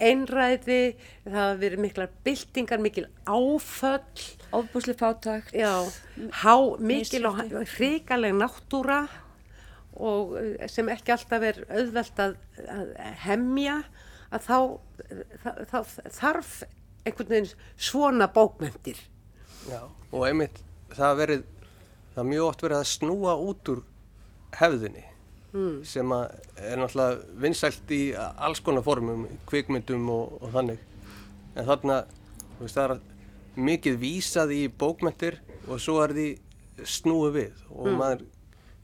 [0.02, 0.80] Einræði,
[1.28, 4.26] það hafa verið miklar byltingar, mikil áföll.
[4.50, 5.54] Óbúsli fátakt.
[5.54, 5.86] Já,
[6.42, 7.38] há, mikil og
[7.76, 9.04] hrikaleg náttúra
[9.98, 12.36] og eh, sem ekki alltaf er auðvelt að,
[12.70, 13.82] að hemmja
[14.34, 14.58] að þá,
[15.42, 16.56] það, það þarf
[17.08, 19.00] einhvern veginn svona bókmyndir.
[19.68, 19.82] Já,
[20.12, 20.62] og einmitt
[20.94, 21.44] það verið,
[22.14, 23.84] það mjög oft verið að snúa út úr
[24.58, 25.04] hefðinni
[25.52, 25.74] mm.
[25.88, 30.82] sem að er náttúrulega vinsælt í alls konar formum, kvikmyndum og, og þannig.
[31.58, 32.02] En þarna,
[32.56, 36.28] þú veist, það er mikið vísað í bókmyndir og svo er því
[36.86, 37.96] snúið við og mm.
[37.98, 38.26] maður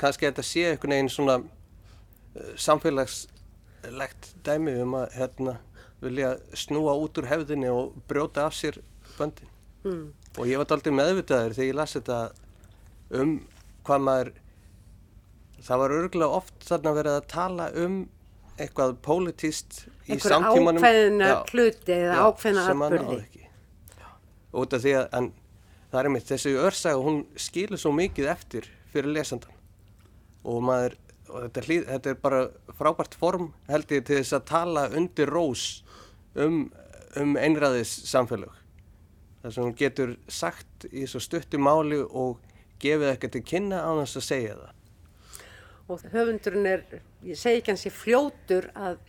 [0.05, 5.59] kannski þetta sé einhvern veginn svona uh, samfélagslegt dæmi um að hérna
[6.05, 8.81] vilja snúa út úr hefðinni og brjóta af sér
[9.17, 9.49] böndin.
[9.85, 10.09] Mm.
[10.38, 12.19] Og ég var aldrei meðvitaður þegar ég las þetta
[13.14, 13.37] um
[13.85, 14.33] hvað maður,
[15.64, 17.97] það var örgulega oft þarna verið að tala um
[18.55, 20.79] eitthvað pólitíst í samtímanum.
[20.79, 23.49] Einhver ákveðina hluti eða ákveðina atbyrði.
[24.55, 25.33] Út af því að, en
[25.90, 29.63] það er einmitt, þessi örsaga, hún skilur svo mikið eftir fyrir lesandan
[30.45, 30.97] og maður,
[31.31, 32.41] og þetta, hlýð, þetta er bara
[32.79, 35.65] frábært form held ég til þess að tala undir rós
[36.35, 36.67] um,
[37.21, 38.53] um einræðis samfélag.
[39.43, 42.41] Það sem hún getur sagt í svo stuttu máli og
[42.81, 44.71] gefið eitthvað til kynna á þess að segja það.
[45.85, 46.87] Og höfundurinn er,
[47.29, 49.03] ég segi ekki hans, ég fljótur að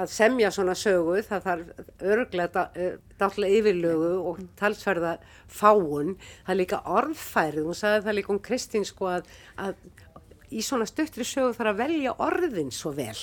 [0.00, 2.64] að semja svona sögu, það þarf örglega
[3.20, 5.16] dállega yfirlögu og talsverða
[5.50, 6.14] fáun,
[6.46, 9.82] það er líka orðfærið, hún sagði það líka um Kristín sko að, að
[10.50, 13.16] í svona stuttri sögu þarf að velja orðin svo vel.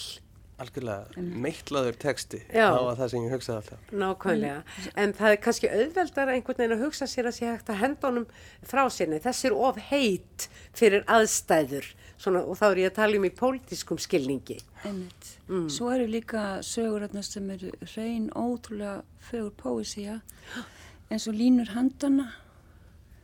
[0.58, 2.72] Algjörlega, meittlaður texti, Já.
[2.74, 3.90] það var það sem ég hugsaði alltaf.
[4.02, 4.62] Nákvæmlega,
[5.04, 8.10] en það er kannski auðveldar einhvern veginn að hugsa sér að sé hægt að henda
[8.10, 8.26] honum
[8.66, 10.48] frá sérni, þessi er of heit
[10.80, 14.58] fyrir aðstæður svona, og þá er ég að tala um í pólitískum skilningi.
[14.82, 15.30] Einmitt.
[15.46, 15.70] Mm.
[15.78, 20.22] Svo eru líka sögur sem eru reyn ótrúlega fögur póesía
[21.12, 22.32] eins og línur handana.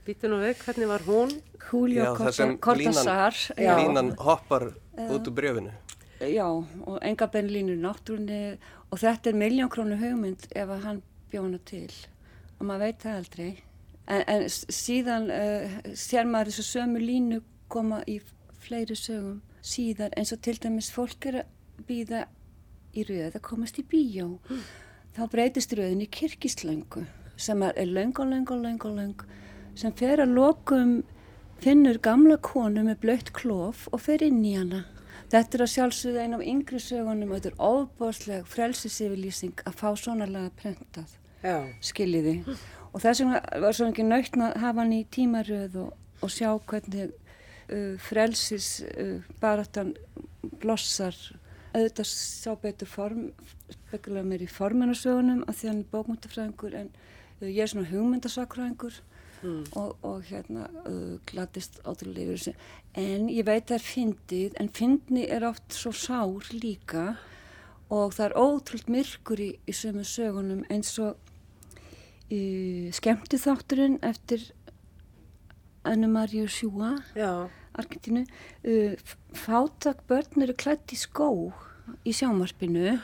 [0.04, 1.30] Býtu nú veik, hvernig var hún?
[1.64, 2.10] Julio
[2.60, 3.36] Cortázar.
[3.56, 5.72] Línan, línan hoppar uh, út úr brefinu.
[6.20, 8.58] Já, og enga benn línur náttúrunni
[8.92, 11.00] og þetta er miljónkrónu hugmynd ef að hann
[11.32, 11.88] bjóna til
[12.60, 13.50] og maður veit það aldrei.
[14.04, 17.40] En, en síðan uh, sér maður þessu sömu línu
[17.72, 18.20] koma í
[18.64, 22.26] fleiri sögum síðar eins og til dæmis fólk er að býða
[22.94, 24.66] í rauð að komast í bíó mm.
[25.16, 27.06] þá breytist rauðin í kirkislöngu
[27.40, 29.26] sem er löng og löng og löng og löng
[29.76, 31.02] sem fer að lokum
[31.64, 34.84] finnur gamla konu með blöytt klof og fer inn í hana.
[35.34, 39.88] Þetta er að sjálfsögða einn af yngri sögunum og þetta er óbásleg frelsisifilýsing að fá
[39.98, 41.16] svona laga prentað.
[41.84, 42.36] Skiljiði?
[42.94, 46.52] Og þess vegna var svo ekki nautn að hafa hann í tímaröð og, og sjá
[46.70, 47.16] hvernig
[47.74, 49.24] uh, frelsis uh,
[50.62, 51.18] blossar.
[51.74, 53.24] Auðvitað sá betur form
[53.72, 59.02] spekulega mér í formunarsögunum af því hann er bókmyndafræðingur en uh, ég er svona hugmyndasakræðingur
[59.44, 59.64] mm.
[59.80, 62.54] og, og hérna uh, gladist átrúlega yfir þessu.
[63.00, 67.14] En ég veit það er fyndið en fyndni er oft svo sár líka.
[67.94, 74.50] Og það er ótrúlt myrkur í, í sömu sögunum eins og uh, skemmti þátturinn eftir
[75.84, 76.96] Anna Maria Sjúa
[77.74, 78.24] Argentínu.
[78.64, 78.96] Uh,
[79.36, 81.30] fátak börn eru klætt í skó
[82.08, 82.96] í sjámarpinu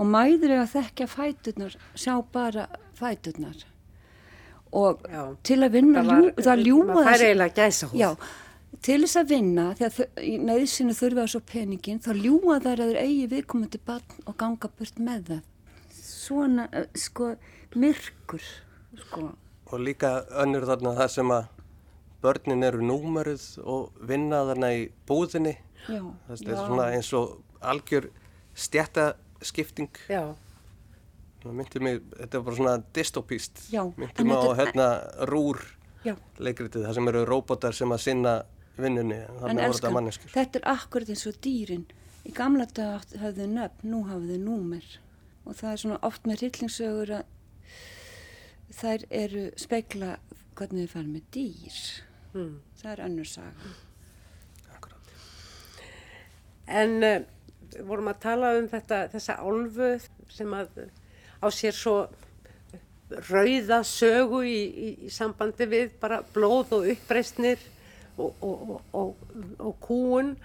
[0.00, 3.66] og mæður er að þekkja fæturnar sjá bara fæturnar
[4.76, 5.24] og já.
[5.42, 8.10] til að vinna það, var, það ljúma það er eiginlega gæsa já,
[8.84, 13.00] til þess að vinna þegar í neðsinu þurfa þessu peningin þá ljúma þær að þeir
[13.02, 15.40] eigi viðkomandi barn og ganga burt með það.
[16.00, 17.32] Svona uh, sko
[17.76, 18.44] myrkur
[19.04, 19.30] sko.
[19.70, 21.50] Og líka önnur þarna það sem að
[22.20, 25.56] börnin eru númeruð og vinna þarna í búðinni.
[25.88, 28.10] Já, það er svona eins og algjör
[28.56, 29.92] stjættaskipting
[31.44, 34.88] myndi mig, þetta er bara svona dystopíst myndi mig á hérna
[35.30, 35.60] rúr
[36.40, 38.34] leikritið, það sem eru robotar sem að sinna
[38.80, 41.84] vinnunni en elskan, þetta er akkurat eins og dýrin.
[42.24, 44.84] Í gamla dag hafðu nöfn, nú hafðu númer.
[45.48, 47.24] Og það er svona oft með rillingsögur að
[48.76, 50.14] þær eru speikla
[50.58, 51.78] hvernig þið fara með dýr.
[52.30, 52.60] Mm.
[52.78, 53.70] það er önnur saga.
[54.76, 55.08] Akkurát
[56.70, 57.24] En uh,
[57.88, 59.88] vorum að tala um þetta þessa álfu
[60.30, 60.84] sem að
[61.40, 61.96] á sér svo
[63.30, 67.62] rauða sögu í, í, í sambandi við bara blóð og uppreysnir
[68.20, 69.24] og, og, og,
[69.58, 70.36] og kúun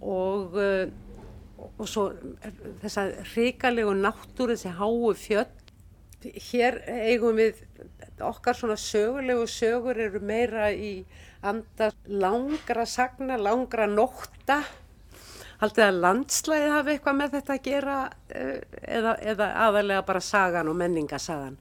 [0.00, 0.88] og uh,
[1.58, 2.08] og svo
[2.82, 5.72] þessa ríkalegu náttúru, þessi háu fjöld
[6.48, 7.62] hér eigum við
[8.24, 11.04] okkar svona sögulegu sögur eru meira í
[11.46, 14.62] anda langra sagna, langra nótta
[15.62, 17.96] haldið að landslæði hafi eitthvað með þetta að gera
[18.28, 18.60] eh,
[18.98, 21.56] eða, eða aðalega bara sagan og menningasagan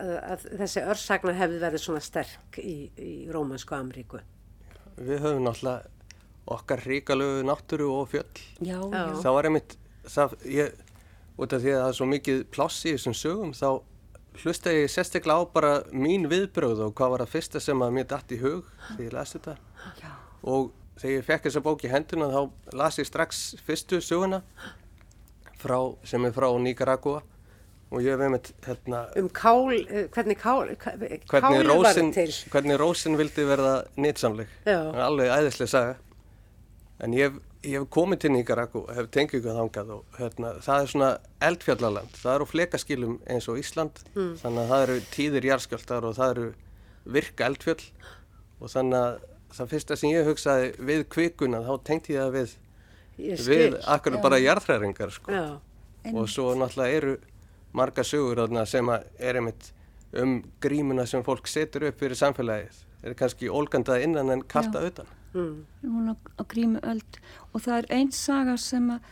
[0.00, 4.22] eh, að þessi örsagna hefði verið svona sterk í, í Rómansku Amríku
[4.96, 5.92] Við höfum náttúrulega
[6.46, 8.38] okkar ríkalögu náttúru og fjöll.
[8.60, 9.04] Já, já.
[9.22, 10.80] það var einmitt það, ég,
[11.36, 13.68] út af því að það er svo mikið pláss í þessum sögum þá
[14.44, 18.08] hlusta ég sérstaklega á bara mín viðbröð og hvað var það fyrsta sem að mér
[18.12, 19.56] dætt í hug þegar ég lasi þetta.
[20.02, 20.10] Já.
[20.52, 24.42] og þegar ég fekk þessa bók í henduna þá las ég strax fyrstu söguna
[25.60, 27.22] frá, sem er frá Nicaragua
[27.90, 30.72] og ég hef einmitt hérna, um kál, eh, hvernig kál
[31.30, 32.10] hvernig rósin,
[32.50, 35.96] hvernig rósin vildi verða nýtsamleg alveg æðislega saga.
[36.98, 40.82] En ég hef, ég hef komið til Nicaragua hef tengið ykkur þangað og hérna, það
[40.82, 41.10] er svona
[41.44, 42.12] eldfjallaland.
[42.16, 46.46] Það eru flekaskilum eins og Ísland, þannig að það eru tíðir jarðskjáltar og það eru
[47.16, 47.84] virka eldfjöll.
[48.60, 49.18] Og þannig að
[49.56, 52.56] það fyrsta sem ég hugsaði við kvikuna þá tengdi ég það við,
[53.16, 55.32] Ég við akkur bara jarðhræringar sko.
[55.32, 55.46] Já,
[56.12, 57.16] og svo náttúrulega eru
[57.76, 59.70] marga sögur þarna sem að er einmitt
[60.16, 62.82] um grímuna sem fólk setur upp fyrir samfélagið.
[63.06, 65.08] Er kannski ólgandað innan en kalta utan.
[65.36, 65.66] mm.
[65.82, 67.20] hún á, á grímu öld
[67.52, 69.10] og það er einn saga sem að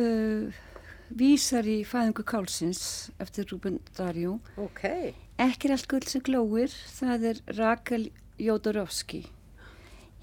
[0.00, 0.62] uh,
[1.08, 2.82] vísar í fæðingu Kálsins
[3.22, 4.84] eftir Rúben Darjú ok.
[5.42, 8.08] ekki er allt gull sem glóir það er Rakel
[8.42, 9.24] Jódorovski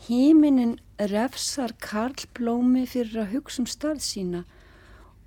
[0.08, 4.44] Híminin refsar Karl Blómi fyrir að hugsa um starð sína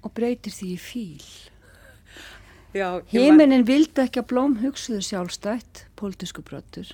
[0.04, 1.28] og breytir því í fíl
[2.76, 6.90] Já, ég man- Híminin vildi ekki að blóm hugsuðu sjálfstætt, pólitísku brottur.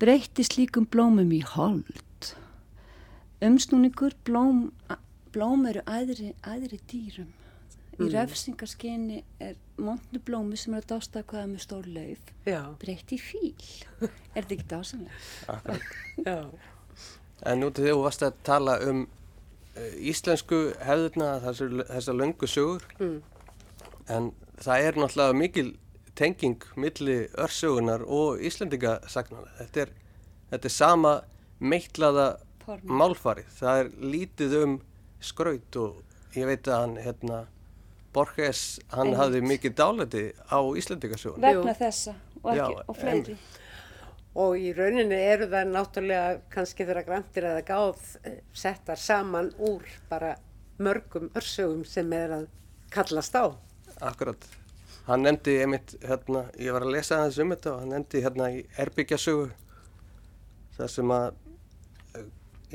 [0.00, 2.32] Breytti slíkum blómum í hold.
[3.42, 4.72] Umsnúningur, blóm,
[5.32, 7.30] blóm eru æðri, æðri dýrum.
[8.00, 12.18] Í refsingarskinni er montnu blómi sem er að dástaka með stór lauf.
[12.48, 13.54] Já, Breytti í fíl.
[14.34, 15.10] Er þetta ekki dásanlega?
[15.46, 15.80] Akkurat.
[16.26, 16.38] já.
[17.46, 19.04] En nú til því þú varst að tala um
[19.76, 23.22] uh, íslensku hefðurna, þessar, löngu sögur, Mm.
[24.08, 25.76] en það er náttúrulega mikil
[26.14, 29.48] tenging milli örsögunar og íslendingasagnana.
[29.58, 29.92] Þetta er,
[30.50, 31.12] þetta er sama
[31.60, 32.26] meittlaða
[32.84, 33.48] málfarið.
[33.58, 34.76] Það er lítið um
[35.22, 36.02] skraut og
[36.36, 37.40] ég veit að hann, hérna,
[38.12, 41.40] Borges, hann hafði mikið dálæti á íslendingasögun.
[41.40, 43.36] Vegna þessa og, og fleiri.
[44.32, 49.84] Og í rauninni eru það náttúrulega kannski þeirra grantir eða gáð eh, settar saman úr
[50.08, 50.36] bara
[50.80, 52.46] mörgum örsögum sem er að
[52.92, 53.52] kallast á.
[54.00, 54.46] Akkurat.
[55.06, 58.48] Hann nefndi einmitt, hérna, ég var að lesa aðeins um þetta og hann nefndi hérna
[58.54, 59.50] í erbyggjasögu
[60.78, 61.26] þar sem að,
[62.14, 62.28] eh,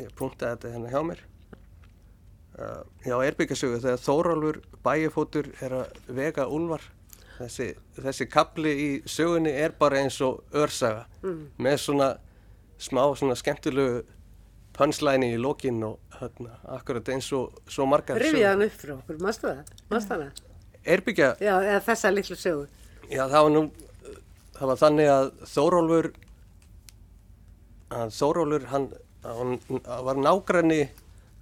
[0.04, 1.24] ég punktaði þetta hérna hjá mér,
[2.60, 6.84] uh, já, erbyggjasögu þegar Þórólfur bæjafótur er að vega úlvar.
[7.38, 7.68] Þessi,
[8.02, 11.06] þessi kapli í sögunni er bara eins og örsaga
[11.62, 12.08] með svona
[12.82, 14.04] smá svona skemmtilegu
[14.78, 19.20] pönslæni í lokinn og hérna, akkurat eins og svo margar Rifið hann upp fyrir okkur,
[19.22, 19.72] mástu það?
[19.90, 20.28] Mástu hana?
[20.88, 22.68] Erbygja, Já, eða þessa litlu sögu.
[23.10, 23.64] Já, það var nú,
[24.58, 26.10] það var þannig að Þórólfur,
[27.98, 28.88] að Þórólfur, hann,
[29.26, 29.58] hann
[30.08, 30.82] var nágranni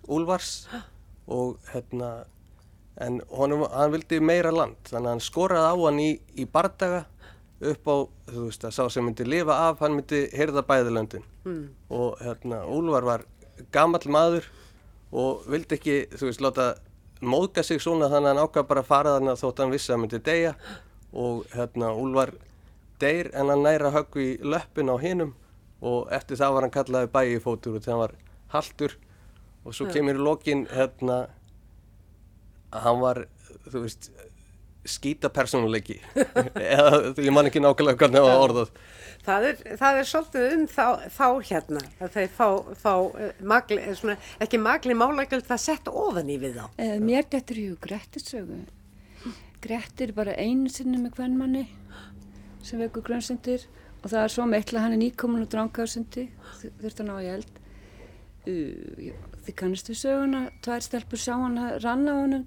[0.08, 0.53] Úlfars
[1.27, 2.25] og hérna,
[3.01, 7.05] en honum, hann vildi meira land, þannig að hann skoraði á hann í, í bardaga
[7.65, 7.95] upp á,
[8.31, 11.69] þú veist, að sá sem myndi lifa af, hann myndi hyrða bæðilöndin Mm.
[11.93, 13.21] og hérna, Úlfar var
[13.71, 14.47] gamall maður
[15.13, 16.63] og vildi ekki, þú veist, láta
[17.21, 19.93] móðga sig svona þannig að hann ákvað bara að fara þarna þótt hann vissi að
[19.95, 20.55] hann myndi deyja.
[21.13, 22.31] Og hérna, Úlfar
[22.99, 25.36] deyr en hann næra höggu í löppin á hinum.
[25.86, 28.15] Og eftir það var hann kallaði bæi fótur og þegar hann var
[28.58, 28.97] haltur.
[29.65, 31.27] Og svo kemur í lokin hérna
[32.75, 33.21] að hann var,
[33.65, 34.11] þú veist
[34.85, 35.97] skýta persónuleiki
[36.75, 38.75] eða ég man ekki nákvæmlega hvernig það var orðað
[39.25, 43.77] Það er, það er svolítið um þá, þá hérna, að þeir fá, fá eh, magli,
[43.81, 46.65] eh, svona, ekki magli málagjöld það sett ofan í við þá.
[46.83, 48.59] Eh, Mér dettur hug Grettir sögu.
[49.65, 51.65] Grettir er bara einu sinni með hvernmanni
[52.65, 53.65] sem vekur grönsendir
[54.03, 56.27] og það er svo meitla hann er nýkomin og drangaðsundi
[56.61, 57.61] þurft að ná í eld.
[58.45, 59.09] Uh,
[59.47, 62.45] þið kannist við söguna, tvær stelpur sá hann ranna á honum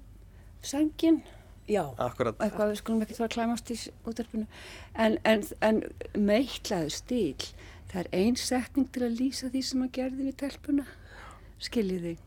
[0.65, 1.21] sengin
[1.69, 1.83] Já.
[2.01, 3.77] akkurat eitthvað við skulum ekki fara að klæmast í
[4.09, 4.47] útarpinu
[4.95, 5.83] en, en, en
[6.17, 7.51] meitlaðu stíl
[7.91, 10.87] það er ein setning til að lýsa því sem hann gerði við telpuna
[11.61, 12.25] skiljið þig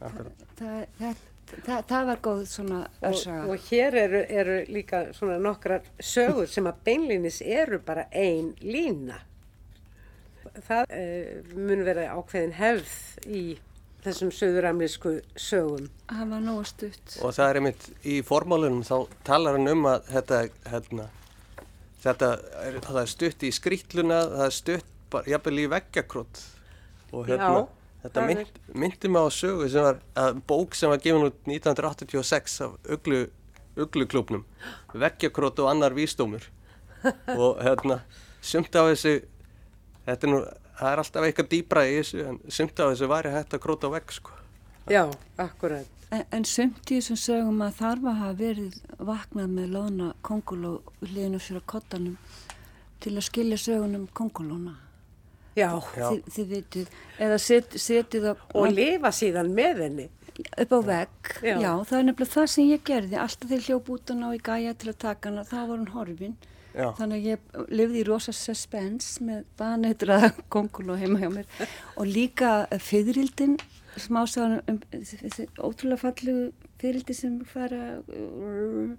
[0.00, 0.44] Akkurat.
[0.60, 5.40] það, það, það, það var góð svona Og, örsaga og hér eru, eru líka svona
[5.42, 9.18] nokkrar sögur sem að beinlinis eru bara ein lína.
[10.66, 12.94] Það uh, mun vera ákveðin hefð
[13.28, 13.42] í
[14.04, 15.88] þessum söðuramlísku sögum.
[16.08, 18.96] það var nógu stutt Og það er einmitt í formálunum þá
[19.26, 20.40] talar hann um að þetta,
[20.72, 21.08] hérna,
[22.04, 22.30] þetta
[22.64, 26.40] er, það er stutt í skrýtluna, það er stutt bara, jafnvel í veggjakrót.
[27.10, 31.02] Og hérna, Já, þetta mynd, myndi mig á sögu sem var, að bók sem var
[31.02, 33.24] gefin út 1986 af uglu,
[33.80, 34.46] ugluklúpnum,
[34.94, 36.46] veggjakrót og annar vísdómur.
[37.40, 38.02] og hérna,
[38.44, 39.20] sumt af þessu,
[40.06, 40.40] þetta er nú,
[40.80, 43.90] það er alltaf eitthvað dýbra í þessu, en sumt af þessu væri hægt að króta
[43.90, 44.36] á vegg, sko.
[44.90, 45.04] Já,
[45.38, 45.86] akkurat.
[46.10, 50.72] en, en sumt í þessum sögum að þarf að hafa verið vaknað með loðna konguló
[51.04, 52.16] hliðinu fyrir kottanum
[53.00, 54.78] til að skilja sögunum kongulóna
[55.58, 55.68] Já,
[55.98, 56.06] Já.
[56.08, 56.90] þið, þið vitið
[57.26, 60.08] eða set, setið á og lifa síðan með henni.
[60.62, 61.56] upp á vegg, Já.
[61.60, 61.72] já.
[61.84, 64.74] það er nefnilega það sem ég gerði alltaf þegar hljóp út og ná í gæja
[64.78, 66.36] til að taka hana, þá var hún horfin
[66.74, 66.90] Já.
[66.98, 70.18] þannig að ég lifði í rosa suspense með baneitra
[70.54, 71.48] kongul og heima hjá mér.
[71.96, 73.56] Og líka fyririldin
[73.98, 76.34] smásagan um þessi ótrúlega fallu
[76.80, 78.92] fyririldi sem fara uh,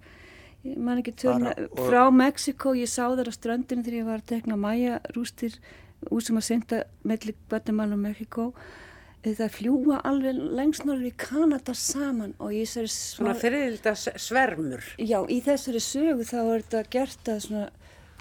[0.67, 4.19] ég man ekki törna og- frá Mexiko, ég sá þar á ströndinu þegar ég var
[4.19, 5.55] að tekna Maja rústir
[6.11, 8.51] úr sem að synda mellir Guatemala og Mexiko
[9.21, 14.85] það fljúa alveg lengst norður í Kanada saman og ég sér Svona fyrirlda svermur.
[14.97, 17.67] Já, í þessari sögu þá er þetta gert að svona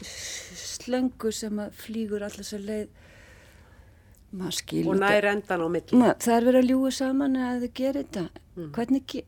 [0.04, 2.90] slöngu sem að flýgur allir svo leið.
[4.30, 5.98] Maður skilur Og nær endan á milli.
[5.98, 8.26] Ma, það er verið að ljúa saman að þau gerir þetta.
[8.76, 9.24] Hvernig ge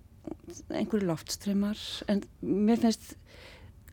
[0.71, 1.81] einhverju loftströmmar
[2.13, 3.17] en mér finnst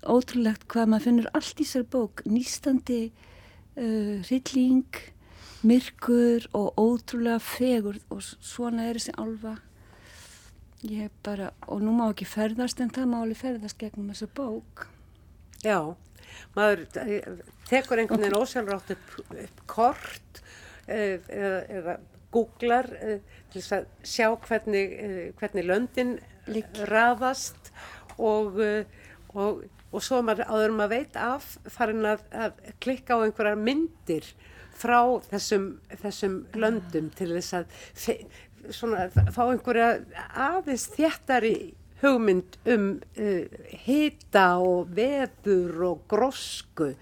[0.04, 2.22] ótrúlegt hvað maður finnur allt í sér bók.
[2.30, 5.00] Nýstandi uh, hrylling
[5.66, 9.58] myrkur og ótrúlega fegur og svona er þessi álfa
[10.88, 14.86] ég bara og nú má ekki ferðast en það má alveg ferðast gegnum þessa bók
[15.60, 15.96] Já,
[16.56, 20.40] maður eh, tekur einhvern veginn ósjálfrátt upp, upp kort
[20.88, 21.98] eh, eða, eða
[22.32, 23.20] googlar eh,
[23.52, 24.96] til þess að sjá hvernig,
[25.42, 26.16] hvernig löndin
[26.48, 26.88] Liggja.
[26.88, 27.74] raðast
[28.16, 28.56] og,
[29.36, 33.60] og, og svo maður, áður en maður veit af farin að, að klikka á einhverjar
[33.60, 34.32] myndir
[34.80, 35.72] frá þessum,
[36.02, 37.74] þessum löndum til þess að
[38.76, 39.92] svona, fá einhverja
[40.50, 41.56] aðeins þéttari
[42.04, 46.94] hugmynd um uh, hita og veður og grósku.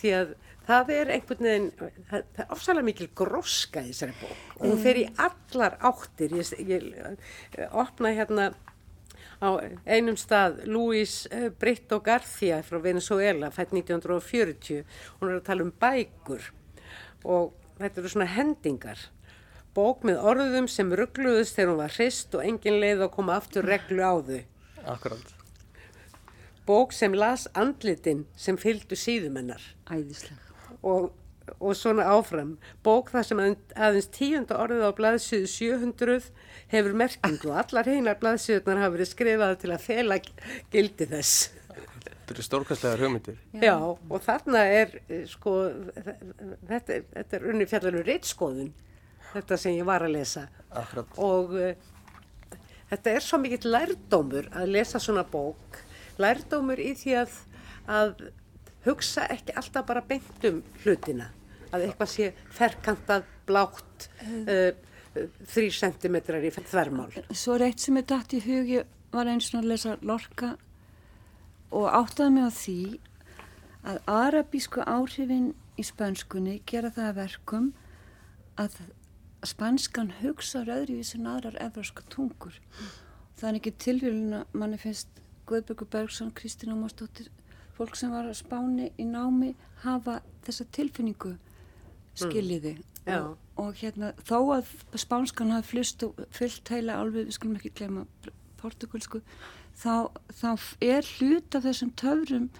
[0.00, 0.34] Því að
[0.66, 4.42] það er einhvern veginn, það, það er ofsalega mikil gróska í þessari bók.
[4.58, 6.36] Og hún fer í allar áttir.
[6.38, 8.50] Ég, ég opna hérna
[9.42, 9.58] á
[9.90, 14.84] einum stað Luis eh, Brito García frá Venezuela, fætt 1940,
[15.18, 16.50] hún er að tala um bækur
[17.24, 18.98] og þetta eru svona hendingar.
[19.74, 23.64] Bók með orðum sem ruggluðust þegar hún var hrist og engin leið að koma aftur
[23.64, 24.42] reglu á þau.
[24.92, 25.32] Akkurát.
[26.66, 30.38] Bók sem las andlitin sem fylgdu síðumennar æðislega
[30.82, 31.08] og,
[31.58, 32.56] og svona áfram.
[32.86, 36.28] Bók þar sem að- aðeins tíunda orðið á blaðsíðu 700
[36.70, 40.18] hefur merkingu og allar heinar blaðsíðunar hafa verið skrifaði til að fela
[40.70, 41.50] gildi þess.
[42.02, 43.36] Þetta eru stórkastlegar hugmyndir.
[43.62, 45.52] Já, og þarna er, eh, sko,
[46.68, 48.72] þetta, er- þetta er unni fjallanur reittskoðun,
[49.32, 50.46] þetta sem ég var að lesa.
[50.70, 51.16] Akkurát.
[51.18, 51.74] Og uh,
[52.90, 55.78] þetta er svo mikill lærdómur að lesa svona bók,
[56.18, 57.36] lærdómur í því að,
[57.88, 58.24] að
[58.86, 61.30] hugsa ekki alltaf bara beint um hlutina,
[61.72, 64.08] að eitthvað sé ferkantað, blátt,
[64.48, 64.72] uh,
[65.52, 67.10] þrý sentimetrar í þvermál.
[67.36, 70.54] Svo er eitt sem er dætt í hug, ég var eins og að lesa Lorca
[71.72, 72.78] og áttaði mig á því
[73.82, 77.70] að arabísku áhrifin í spönskunni gera það að verkum
[78.60, 78.76] að
[79.48, 82.58] spanskan hugsa öðruvísi en aðrar evróska tungur.
[83.38, 87.30] Það er ekki tilvílun að manni finnst Guðbjörgur Bergson, Kristín Ómarsdóttir,
[87.74, 91.32] fólk sem var að spáni í námi hafa þessa tilfinningu
[92.14, 92.76] skiljiði.
[93.02, 93.18] Já.
[93.18, 94.70] Og, og hérna þó að
[95.00, 98.04] spánskan hafi flust og fyllt heila alveg, við skulum ekki glema
[98.60, 99.22] portugalsku,
[99.78, 100.50] þá, þá
[100.80, 102.50] er hlut af þessum töfrum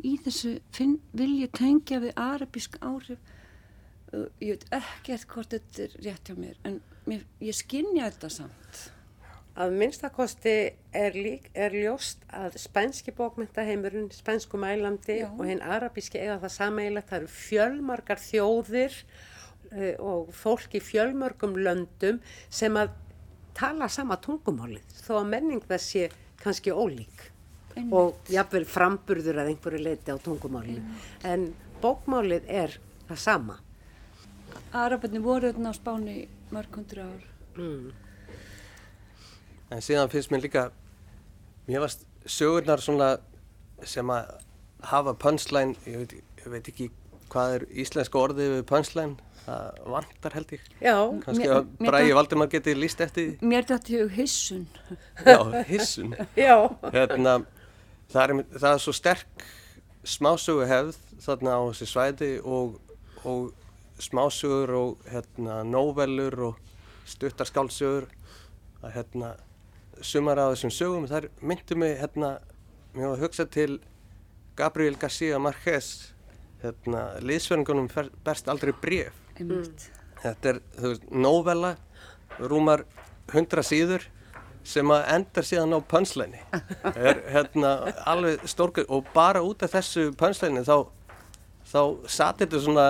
[0.00, 3.20] í þessu finn, vilja tengja við arabísk áhrif
[4.10, 8.30] Uh, ég veit ekkert hvort þetta er rétt hjá mér en mér, ég skinja þetta
[8.40, 8.80] samt
[9.60, 10.54] Að minnstakosti
[10.96, 15.26] er, lík, er ljóst að spænski bókmyndaheimurinn, spænsku mælandi Já.
[15.28, 17.08] og hinn arabíski eiga það sameigilegt.
[17.10, 22.94] Það eru fjölmargar þjóðir uh, og fólk í fjölmörgum löndum sem að
[23.58, 26.08] tala sama tungumálið þó að menning þess sé
[26.42, 27.26] kannski ólík
[27.76, 27.92] Einmitt.
[27.92, 30.82] og jafnvel framburður að einhverju leiti á tungumálinu.
[31.24, 31.50] En
[31.82, 32.78] bókmálið er
[33.08, 33.58] það sama.
[34.72, 37.26] Arabarnir voru þarna á Spáni í mörg hundru ár
[37.58, 37.90] Mm.
[39.70, 40.62] En síðan finnst mér líka,
[41.66, 43.18] mér varst sögurnar svona
[43.86, 44.30] sem að
[44.90, 46.90] hafa punchline, ég veit, ég veit ekki
[47.30, 50.66] hvað er íslenska orðið við punchline, það vantar held ég.
[50.82, 53.32] Já, Kannski Mér- að Bræði Valdimar geti líst eftir.
[53.42, 54.66] Mér dætti hug hissun
[55.26, 55.38] Já,
[55.70, 56.14] hissun.
[56.96, 57.38] Hérna,
[58.12, 59.46] það, er, það er svo sterk
[60.04, 62.78] smásögu hefð þarna á þessi svæði og,
[63.28, 63.50] og
[64.00, 66.60] smásögur og hérna, nóvelur og
[67.08, 68.06] stuttar skálsögur
[68.80, 69.34] að hérna,
[70.00, 72.38] sumar af þessum sögum þar myndu mig hérna,
[72.94, 73.74] mér var að hugsa til
[74.56, 75.90] Gabriel García Márquez
[76.62, 77.88] hérna, liðsverðingunum
[78.24, 79.88] berst aldrei bref einmitt
[80.20, 81.68] Þetta er, þú veist, nóvella,
[82.44, 82.82] rúmar
[83.32, 84.02] hundra síður
[84.68, 86.42] sem að endar síðan á pönsleini.
[87.08, 87.70] Er hérna
[88.04, 90.84] alveg stórkur og bara út af þessu pönsleini þá,
[91.70, 92.84] þá sati þetta svona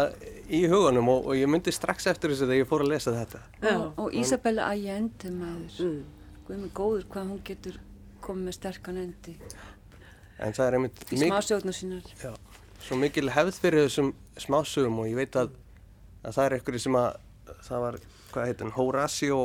[0.51, 3.45] í hugunum og, og ég myndi strax eftir þessu þegar ég fór að lesa þetta.
[3.63, 3.77] Já.
[3.77, 6.01] og, og Isabella Allende maður Mm.
[6.49, 7.77] Guð mig góður hvað hún getur
[8.25, 9.37] komið með sterkan endi
[10.43, 12.33] En það er einmitt í smásjóðna sínar já,
[12.81, 15.51] svo mikil hefð fyrir þessum smásögum og ég veit að,
[16.25, 17.19] að það er einhverju sem að,
[17.69, 17.99] það var,
[18.33, 19.41] hvað heit hann, Horacio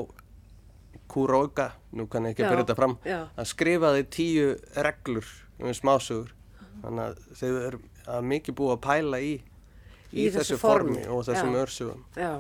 [1.11, 3.19] Kuroga, nú kann ég ekki Já, að byrja þetta fram, já.
[3.37, 4.47] að skrifaði tíu
[4.87, 5.27] reglur
[5.61, 6.31] um smásögur,
[6.81, 7.79] þannig að þau eru
[8.15, 11.61] að mikið búið að pæla í, í, Í þessu þessu formi, formi, og þessum já.
[11.61, 12.03] örsögum.
[12.17, 12.31] Já,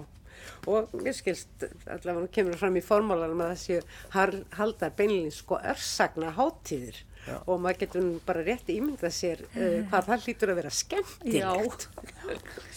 [0.71, 3.85] og mér skilst allavega kemur fram í formálanum að
[4.15, 7.39] har- haldar beinlega sko örsagna hátíðir Já.
[7.49, 11.87] og maður getur bara rétt ímyndað sér uh, hvað það hlýtur að vera skemmtilegt.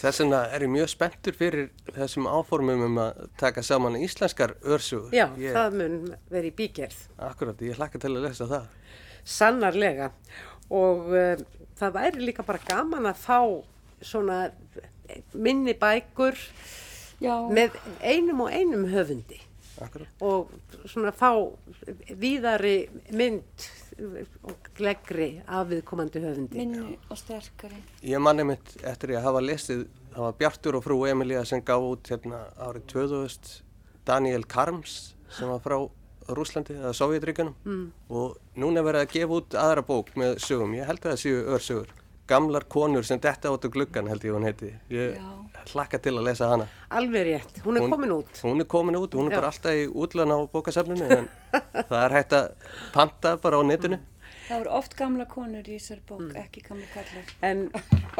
[0.01, 5.13] Þess vegna er ég mjög spenntur fyrir þessum áformum um að taka saman íslenskar örsögur.
[5.13, 5.99] Já, ég, það mun
[6.33, 7.03] vera í bígerð.
[7.29, 8.69] Akkurat, ég hlakka til að lesa það.
[9.29, 10.11] Sannarlega
[10.73, 11.43] og uh,
[11.79, 13.39] það væri líka bara gaman að fá
[14.01, 14.47] svona
[15.33, 16.37] minni bækur
[17.19, 17.75] Já, með
[18.05, 19.39] einum og einum höfundi
[19.79, 20.07] Akkurat.
[20.23, 20.51] og
[20.87, 21.31] svona fá
[22.19, 23.67] víðari mynd
[23.99, 26.57] og gleggri af viðkomandi höfundi.
[26.57, 27.81] minni og sterkari.
[28.03, 31.61] Ég manni mitt eftir ég að hafa lesið, það var Bjartur og frú Emilía sem
[31.61, 33.61] gaf út hérna árið 2000
[34.05, 35.77] Daniel Karms sem var frá
[36.29, 37.85] Rúslandi eða Sovjetríkanum mm.
[38.13, 41.21] og núna er verið að gefa út aðra bók með sögum, ég held að það
[41.23, 41.93] séu örsögur.
[42.29, 44.69] Gamlar konur sem detta át á gluggan held ég hún heiti.
[44.93, 45.29] Ég Já.
[45.73, 46.67] hlakka til að lesa hana.
[46.93, 48.29] Alveg rétt, hún er Hún- komin út.
[48.43, 49.35] Hún er komin út, hún er Já.
[49.41, 51.27] bara alltaf í útlöðan á bókasafninu en
[51.89, 52.51] það er hægt að
[52.93, 53.99] panta bara á netinu.
[54.49, 57.25] Það voru oft gamla konur í þessar bók, ekki gamla kallar.
[57.41, 57.71] En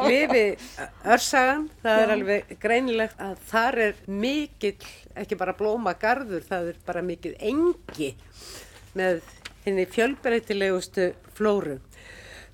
[0.06, 0.56] lifi
[1.04, 4.76] örsagan, það er alveg greinilegt að þar er mikill,
[5.16, 8.12] ekki bara blóma garður, það er bara mikill engi
[8.94, 9.22] með
[9.64, 11.80] henni fjölbreytilegustu flóru.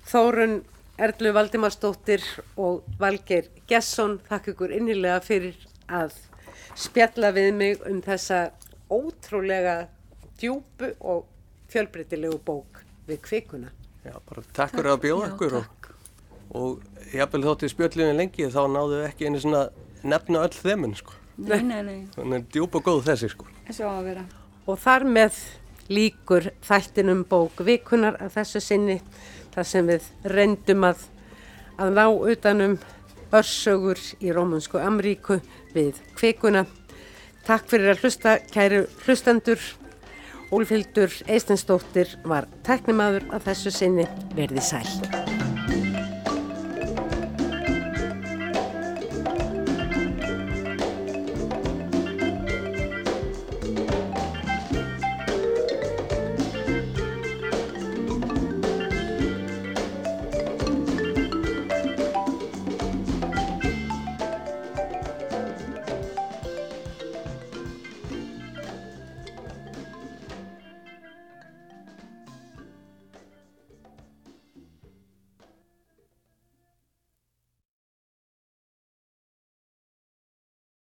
[0.09, 0.63] Þórun
[0.97, 2.23] Erlu Valdimarsdóttir
[2.57, 5.57] og Valgeir Gesson, þakka ykkur innilega fyrir
[5.93, 6.15] að
[6.77, 8.47] spjalla við mig um þessa
[8.89, 9.75] ótrúlega
[10.41, 11.27] djúpu og
[11.69, 13.69] fjölbreytilegu bók við kvikuna.
[14.07, 15.91] Já, bara takk fyrir að bjóða Já, okkur og, takk.
[16.57, 19.63] og jafnvel þótti spjöldliðin lengi þá náðu ekki einu svona
[20.07, 21.13] nefna öll þeiminn sko.
[21.37, 23.45] Nei, nei, nei, Þannig er djúb og góð þessi sko.
[23.67, 24.25] þessu á að vera.
[24.65, 25.35] Og þar með
[25.93, 28.97] líkur þættinum bók vikunar að þessu sinni
[29.57, 31.01] þar sem við reyndum að,
[31.81, 32.77] að ná utanum
[33.33, 35.39] örsögur í Rómansku Amríku
[35.73, 36.67] við kvikuna.
[37.47, 39.61] Takk fyrir að hlusta, kæru hlustendur.
[40.53, 45.26] Úlfildur Eistensdóttir var teknimaður að þessu sinni verði sæl.